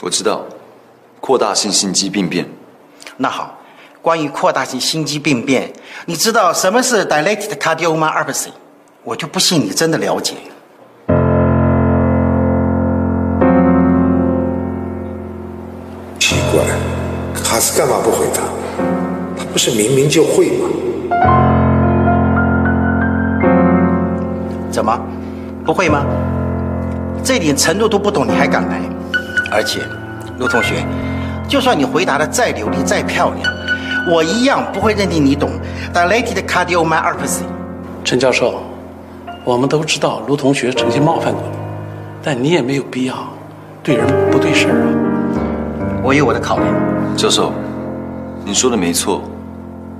[0.00, 0.44] 我知道，
[1.18, 2.48] 扩大性心肌病变。
[3.16, 3.58] 那好，
[4.00, 5.72] 关于扩大性心肌病变，
[6.06, 8.50] 你知道什么是 dilated cardiomyopathy？
[9.02, 10.34] 我就不信你真的了解。
[16.20, 16.62] 奇怪，
[17.42, 18.42] 卡斯干嘛不回答？
[19.36, 20.68] 他不是明明就会吗？
[24.70, 24.96] 怎么，
[25.66, 26.06] 不会吗？
[27.22, 28.80] 这点程度都不懂，你还敢来？
[29.52, 29.80] 而且，
[30.38, 30.84] 陆同学，
[31.48, 33.52] 就算你回答的再流利、再漂亮，
[34.08, 35.50] 我一样不会认定你懂
[35.92, 37.42] dilated cardiomyopathy。
[38.04, 38.62] 陈教授，
[39.44, 41.58] 我们都知道卢同学曾经冒犯过你，
[42.22, 43.14] 但你也没有必要
[43.82, 44.86] 对人不对事儿啊。
[46.02, 46.68] 我有我的考量。
[47.16, 47.52] 教授，
[48.44, 49.22] 你说的没错，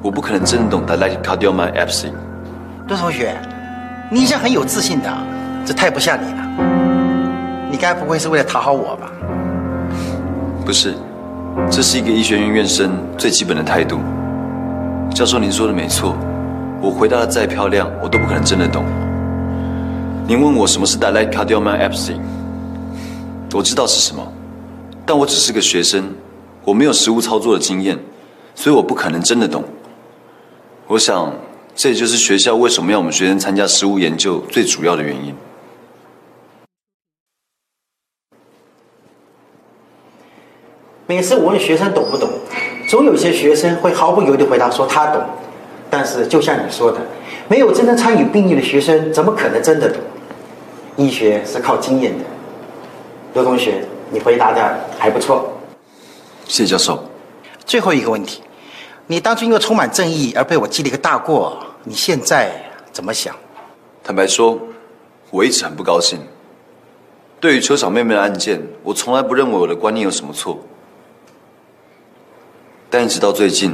[0.00, 2.12] 我不可能真的懂 dilated cardiomyopathy。
[2.88, 3.36] 陆同学，
[4.10, 5.12] 你一向很有自信的，
[5.66, 6.69] 这太不像你了。
[7.80, 9.10] 该不会是为了讨好我吧？
[10.66, 10.94] 不是，
[11.70, 13.98] 这是一个医学院院生最基本的态度。
[15.14, 16.14] 教授，您说的没错，
[16.82, 18.84] 我回答的再漂亮，我都不可能真的懂。
[20.28, 22.20] 您问我什么是 dilated cardiomyopathy，
[23.54, 24.22] 我知道是什么，
[25.06, 26.04] 但我只是个学生，
[26.64, 27.98] 我没有实物操作的经验，
[28.54, 29.64] 所以我不可能真的懂。
[30.86, 31.32] 我想，
[31.74, 35.34] 这也就是学校为什么要我们学生参加实物研究最主要的原因。
[41.10, 42.30] 每次我问学生懂不懂，
[42.88, 45.20] 总有些学生会毫不犹豫地回答说他懂。
[45.90, 46.98] 但是就像你说的，
[47.48, 50.00] 没有真正参与病例的学生，怎么可能真的懂？
[50.94, 52.24] 医学是靠经验的。
[53.34, 55.52] 刘同学，你回答的还不错。
[56.46, 57.02] 谢谢教授。
[57.66, 58.40] 最后一个问题，
[59.08, 62.52] 你当初因为充满正义而被我记了一个大过，你现在
[62.92, 63.34] 怎么想？
[64.04, 64.56] 坦白说，
[65.32, 66.20] 我一直很不高兴。
[67.40, 70.56] 对于邱小妹妹的案件，我从来不认为我的观念有什么错。
[72.92, 73.72] 但一直到最近，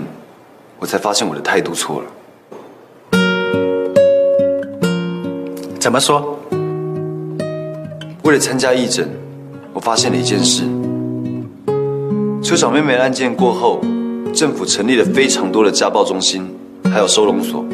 [0.78, 2.06] 我才发现我的态度错了。
[5.80, 6.38] 怎么说？
[8.24, 9.08] 为了参加义诊，
[9.72, 10.64] 我发现了一件事：
[12.42, 13.80] 邱小妹妹案件过后，
[14.34, 16.54] 政府成立了非常多的家暴中心，
[16.92, 17.64] 还有收容所，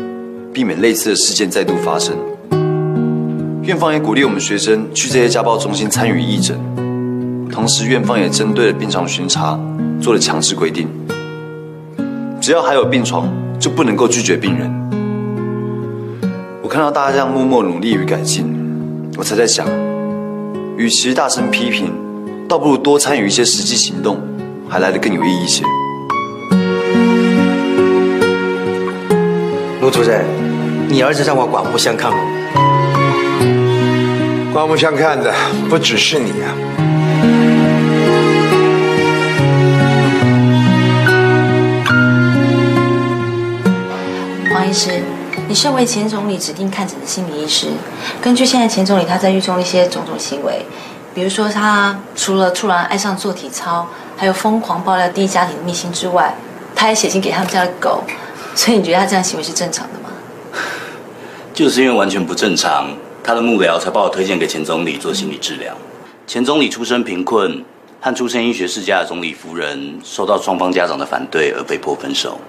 [0.52, 2.16] 避免类似的事件再度发生。
[3.62, 6.56] 院方也鼓励我们学生去这些家暴中心参与义诊，
[7.50, 9.58] 同时院方也针对了病床巡查
[10.00, 10.86] 做了强制规定。
[12.42, 14.68] 只要还有病床，就不能够拒绝病人。
[16.60, 18.44] 我看到大家这样默默努力与改进，
[19.16, 19.64] 我才在想，
[20.76, 21.92] 与其大声批评，
[22.48, 24.18] 倒不如多参与一些实际行动，
[24.68, 25.62] 还来得更有意义一些。
[29.80, 30.24] 陆主任，
[30.88, 32.16] 你儿子让我刮目相看哦。
[34.52, 35.32] 刮目相看的
[35.70, 36.91] 不只是你啊。
[45.52, 47.66] 你身为前总理指定看诊的心理医师，
[48.22, 50.64] 根据现在前总理他在狱中一些种种行为，
[51.14, 53.86] 比如说他除了突然爱上做体操，
[54.16, 56.34] 还有疯狂爆料第一家庭的秘辛之外，
[56.74, 58.02] 他还写信给他们家的狗，
[58.54, 60.08] 所以你觉得他这样行为是正常的吗？
[61.52, 62.88] 就是因为完全不正常，
[63.22, 65.76] 他的幕僚才把我推荐给前总理做心理治疗。
[66.26, 67.62] 前总理出身贫困，
[68.00, 72.40] 和出身医学世家的总理夫人受到双方家长的反对而被迫分手，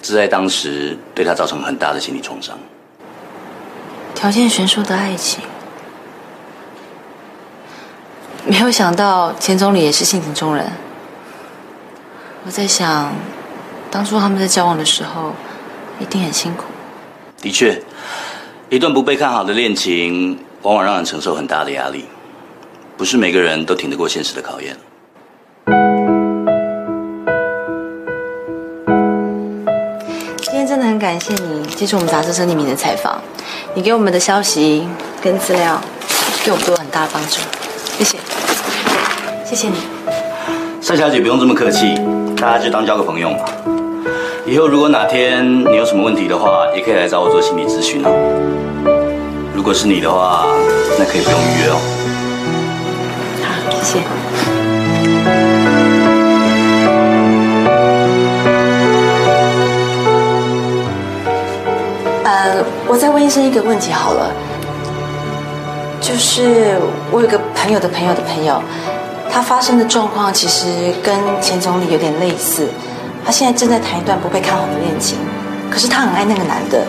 [0.00, 2.58] 这在当时对他造成很大的心理创伤。
[4.14, 5.42] 条件悬殊的爱情，
[8.46, 10.66] 没有想到钱总理也是性情中人。
[12.44, 13.12] 我在想，
[13.90, 15.34] 当初他们在交往的时候，
[16.00, 16.64] 一定很辛苦。
[17.40, 17.80] 的确，
[18.70, 22.06] 一段不被看好的恋情，往往让人承受很大的压力，
[22.96, 24.76] 不是每个人都挺得过现实的考验。
[30.98, 33.20] 感谢你接受我们杂志社匿名的采访，
[33.74, 34.86] 你给我们的消息
[35.22, 35.80] 跟资料，
[36.44, 37.38] 对我们都有很大的帮助，
[37.98, 38.18] 谢谢，
[39.44, 39.76] 谢谢你。
[40.82, 41.94] 盛小姐不用这么客气，
[42.36, 43.38] 大家就当交个朋友嘛。
[44.44, 48.10] 以后如果哪天你有什么问题的话，也可以来找我做心理咨询啊。
[49.54, 50.46] 如果是你的话，
[50.98, 51.78] 那可以不用预约哦。
[53.44, 54.00] 好，谢
[55.52, 55.57] 谢。
[62.86, 64.30] 我再问医生一个问题好了，
[66.00, 66.76] 就是
[67.10, 68.62] 我有个朋友的朋友的朋友，
[69.30, 70.66] 他发生的状况其实
[71.02, 72.68] 跟前总理有点类似。
[73.24, 75.18] 他现在正在谈一段不被看好的恋情，
[75.70, 76.82] 可是他很爱那个男的，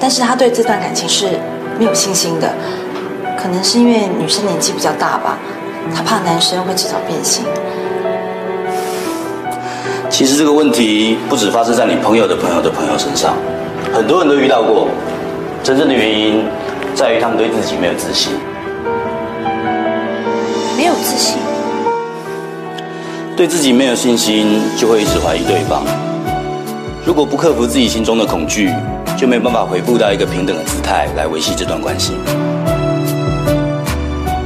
[0.00, 1.38] 但是他对这段感情是
[1.78, 2.52] 没有信心的，
[3.40, 5.38] 可能是因为女生年纪比较大吧，
[5.94, 7.44] 他怕男生会迟早变心。
[10.10, 13.34] 其实这个问题不止发生在你朋友的朋友的朋友身上，
[13.96, 14.88] 很多人都遇到过。
[15.64, 16.44] 真正的原因
[16.94, 18.34] 在于他们对自己没有自信。
[20.76, 21.38] 没有自信，
[23.34, 25.82] 对自己没有信心，就会一直怀疑对方。
[27.06, 28.70] 如果不克服自己心中的恐惧，
[29.16, 32.12] 就没办法回复到一个平等的姿态来维系这段关系。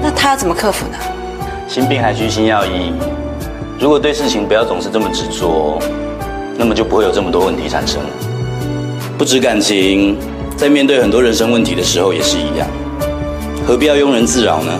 [0.01, 0.97] 那他要怎么克服呢？
[1.67, 2.93] 心病还需心药医。
[3.81, 5.81] 如果对事情不要总是这么执着，
[6.57, 8.01] 那么就不会有这么多问题产生。
[9.21, 10.17] 不止感情，
[10.57, 12.67] 在面对很多人生问题的时候也是一样，
[13.67, 14.73] 何必要庸人自扰呢？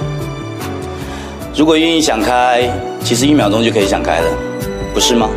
[1.55, 2.67] 如果愿意想开，
[3.05, 4.31] 其实一秒钟就可以想开了，
[4.95, 5.29] 不是吗？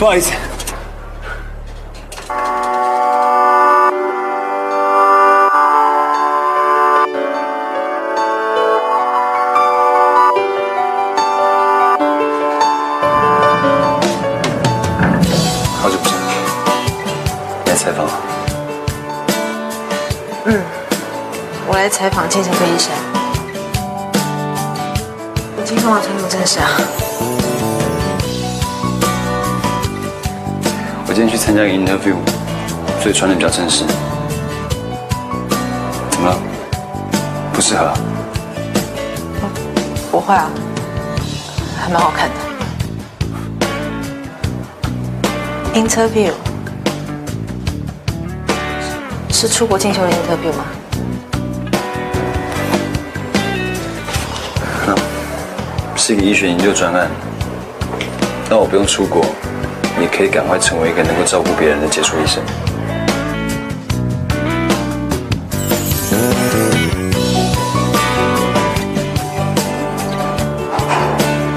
[0.00, 0.32] 不好意思，
[15.82, 16.14] 好久不见，
[17.66, 18.06] 来采访？
[20.46, 20.62] 嗯，
[21.66, 22.90] 我来采访精神科医生。
[25.58, 26.70] 你今天干嘛穿那么正式啊？
[31.10, 32.14] 我今天去参加一个 interview，
[33.02, 33.84] 所以穿的比较正式。
[36.08, 36.38] 怎么了？
[37.52, 37.94] 不适合啊？
[40.12, 40.48] 不会啊，
[41.80, 42.36] 还蛮好看的。
[45.74, 46.30] Interview
[49.30, 50.64] 是出国进修的 interview 吗？
[55.96, 57.10] 是一个医学研究专案，
[58.48, 59.26] 那我不用出国，
[60.00, 62.42] 你可以赶快成为一个能够照顾别人的杰出医生。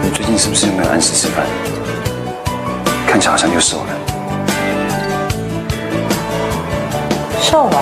[0.01, 1.45] 你最近是不是没有按时吃饭？
[3.07, 3.85] 看起来好像又瘦了。
[7.39, 7.81] 瘦了，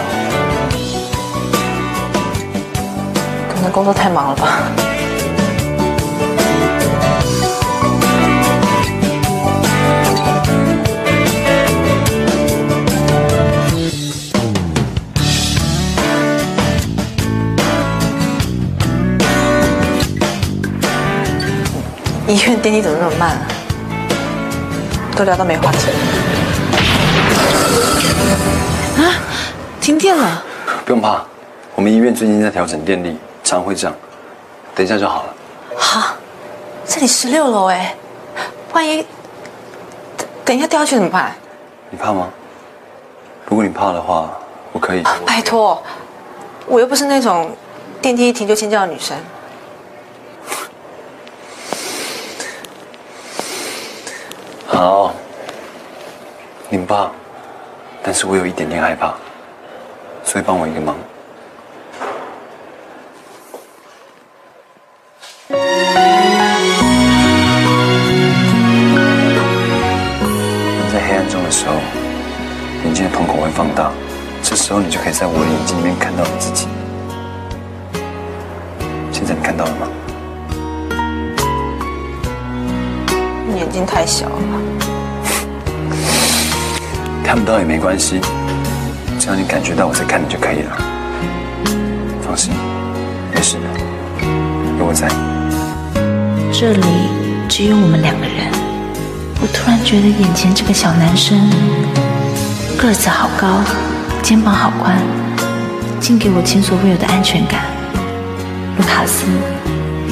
[3.51, 4.90] 可能工作太忙了吧。
[22.31, 23.45] 医院电梯怎么那么慢啊？
[25.17, 25.93] 都聊到没话题了。
[29.03, 29.19] 啊，
[29.81, 30.41] 停电了。
[30.85, 31.25] 不用怕，
[31.75, 33.93] 我们医院最近在调整电力，常会这样。
[34.73, 35.33] 等一下就好了。
[35.75, 36.15] 好，
[36.87, 37.93] 这里十六楼哎，
[38.71, 39.05] 万一
[40.15, 41.35] 等等一下掉下去怎么办？
[41.89, 42.29] 你怕吗？
[43.45, 44.29] 如果你怕的话，
[44.71, 45.03] 我可以。
[45.25, 45.83] 拜托，
[46.65, 47.53] 我又不是那种
[48.01, 49.17] 电梯一停就尖叫的女生。
[54.81, 55.13] 好，
[56.69, 57.11] 你不怕，
[58.01, 59.13] 但是我有一点点害怕，
[60.23, 60.95] 所以帮我一个忙。
[70.91, 71.75] 在黑暗中的时候，
[72.83, 73.91] 眼睛的瞳孔会放大，
[74.41, 76.67] 这时候你就可以在我的眼睛里面看到你自己。
[79.11, 79.87] 现在你看到了吗？
[83.57, 84.41] 眼睛太小了。
[87.23, 88.19] 看不到也没关系，
[89.17, 90.77] 只要你感觉到我在看你就可以了。
[92.21, 92.51] 放心，
[93.33, 93.63] 没事的，
[94.79, 95.07] 有我在。
[96.51, 96.81] 这里
[97.47, 98.51] 只有我们两个人。
[99.41, 101.49] 我突然觉得眼前这个小男生
[102.77, 103.63] 个子好高，
[104.21, 104.97] 肩膀好宽，
[105.99, 107.61] 竟给我前所未有的安全感。
[108.77, 109.25] 卢卡斯，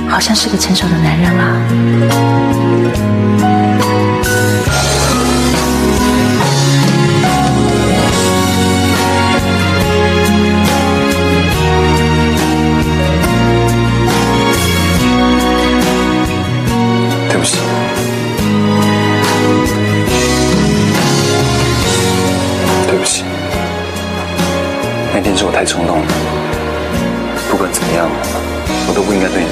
[0.07, 3.28] 好像是个成熟的男人啊。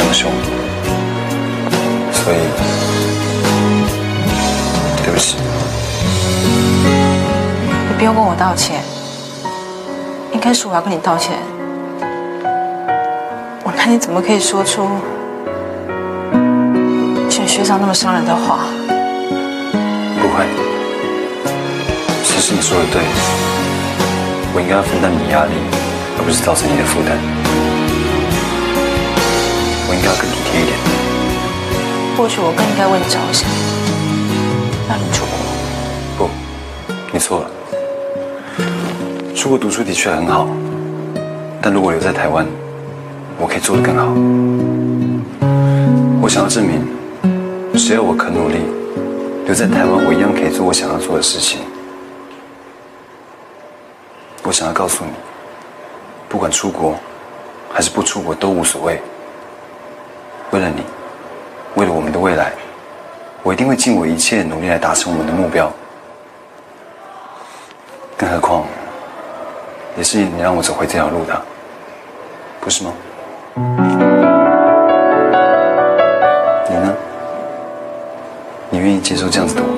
[0.07, 0.31] 都不应该对你那么凶。
[2.13, 2.35] 所以，
[5.03, 5.35] 对不起。
[7.89, 8.81] 你不用跟我道歉，
[10.31, 11.37] 应该是我要跟你道歉。
[13.63, 14.87] 我那你怎么可以说出
[17.29, 18.59] 选学长那么伤人的话？
[20.21, 20.45] 不会，
[22.23, 23.01] 其实你说的对，
[24.53, 25.51] 我应该要分担你的压力，
[26.17, 27.17] 而不是造成你的负担。
[29.97, 30.77] 我应该要更体贴一点。
[32.15, 33.49] 或许我更应该为你着想，
[34.87, 35.33] 让你出国。
[36.15, 36.29] 不，
[37.11, 37.49] 你错了。
[39.35, 40.47] 出国读书的确很好，
[41.59, 42.45] 但如果留在台湾，
[43.39, 44.05] 我可以做得更好。
[46.21, 46.85] 我想要证明，
[47.73, 48.57] 只要我肯努力，
[49.45, 51.61] 留在台湾，我一样可以做我想要做的事情。
[54.43, 55.11] 我想要告诉你，
[56.29, 56.95] 不管出国
[57.73, 59.01] 还是不出国都无所谓。
[60.51, 60.81] 为了你，
[61.75, 62.53] 为了我们的未来，
[63.43, 65.71] 我一定会尽我一切努力来达成我们的目标。
[68.17, 68.65] 更何况，
[69.97, 71.41] 也是你让我走回这条路的，
[72.61, 72.93] 不是吗？
[76.69, 76.95] 你呢？
[78.69, 79.76] 你愿意接受这样子的我？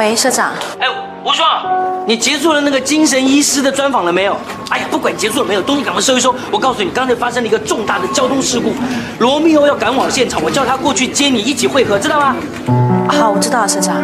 [0.00, 0.52] 喂，社长。
[0.78, 0.88] 哎，
[1.22, 1.46] 吴双，
[2.06, 4.34] 你结束了那个精神医师的专访了没有？
[4.70, 6.34] 哎呀，不管结束了没有，东西赶快收一收。
[6.50, 8.72] 我告诉你，刚才发生了一个重大的交通事故，
[9.18, 12.34] 罗密欧要赶往现场，我叫他过去接你一起会合，知道吗？
[13.08, 13.94] 好，我知道了，社长。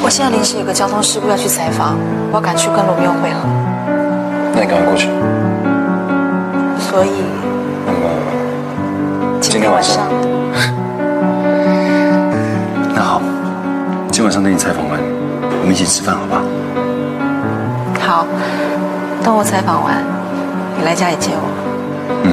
[0.00, 1.98] 我现在临时有个交通事故要去采访，
[2.30, 3.40] 我要赶去跟罗密欧会合，
[4.54, 5.08] 那你赶快过去。
[6.78, 7.10] 所以
[7.84, 7.98] 那么
[9.40, 10.06] 今天晚上，
[14.16, 14.98] 今晚上等你采访完，
[15.60, 16.40] 我们一起吃饭，好不好？
[18.00, 18.26] 好，
[19.22, 20.02] 等我采访完，
[20.78, 21.42] 你来家里接我。
[22.24, 22.32] 嗯，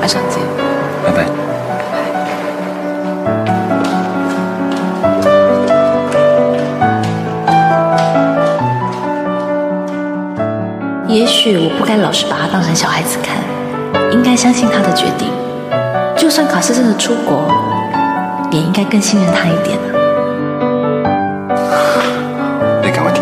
[0.00, 0.40] 晚上见。
[1.04, 1.26] 拜拜。
[11.06, 13.36] 也许我不该老是把他当成小孩子看，
[14.10, 15.28] 应该相信他的决定。
[16.16, 17.44] 就算卡斯真的出国，
[18.50, 19.97] 也应该更信任他一点啊。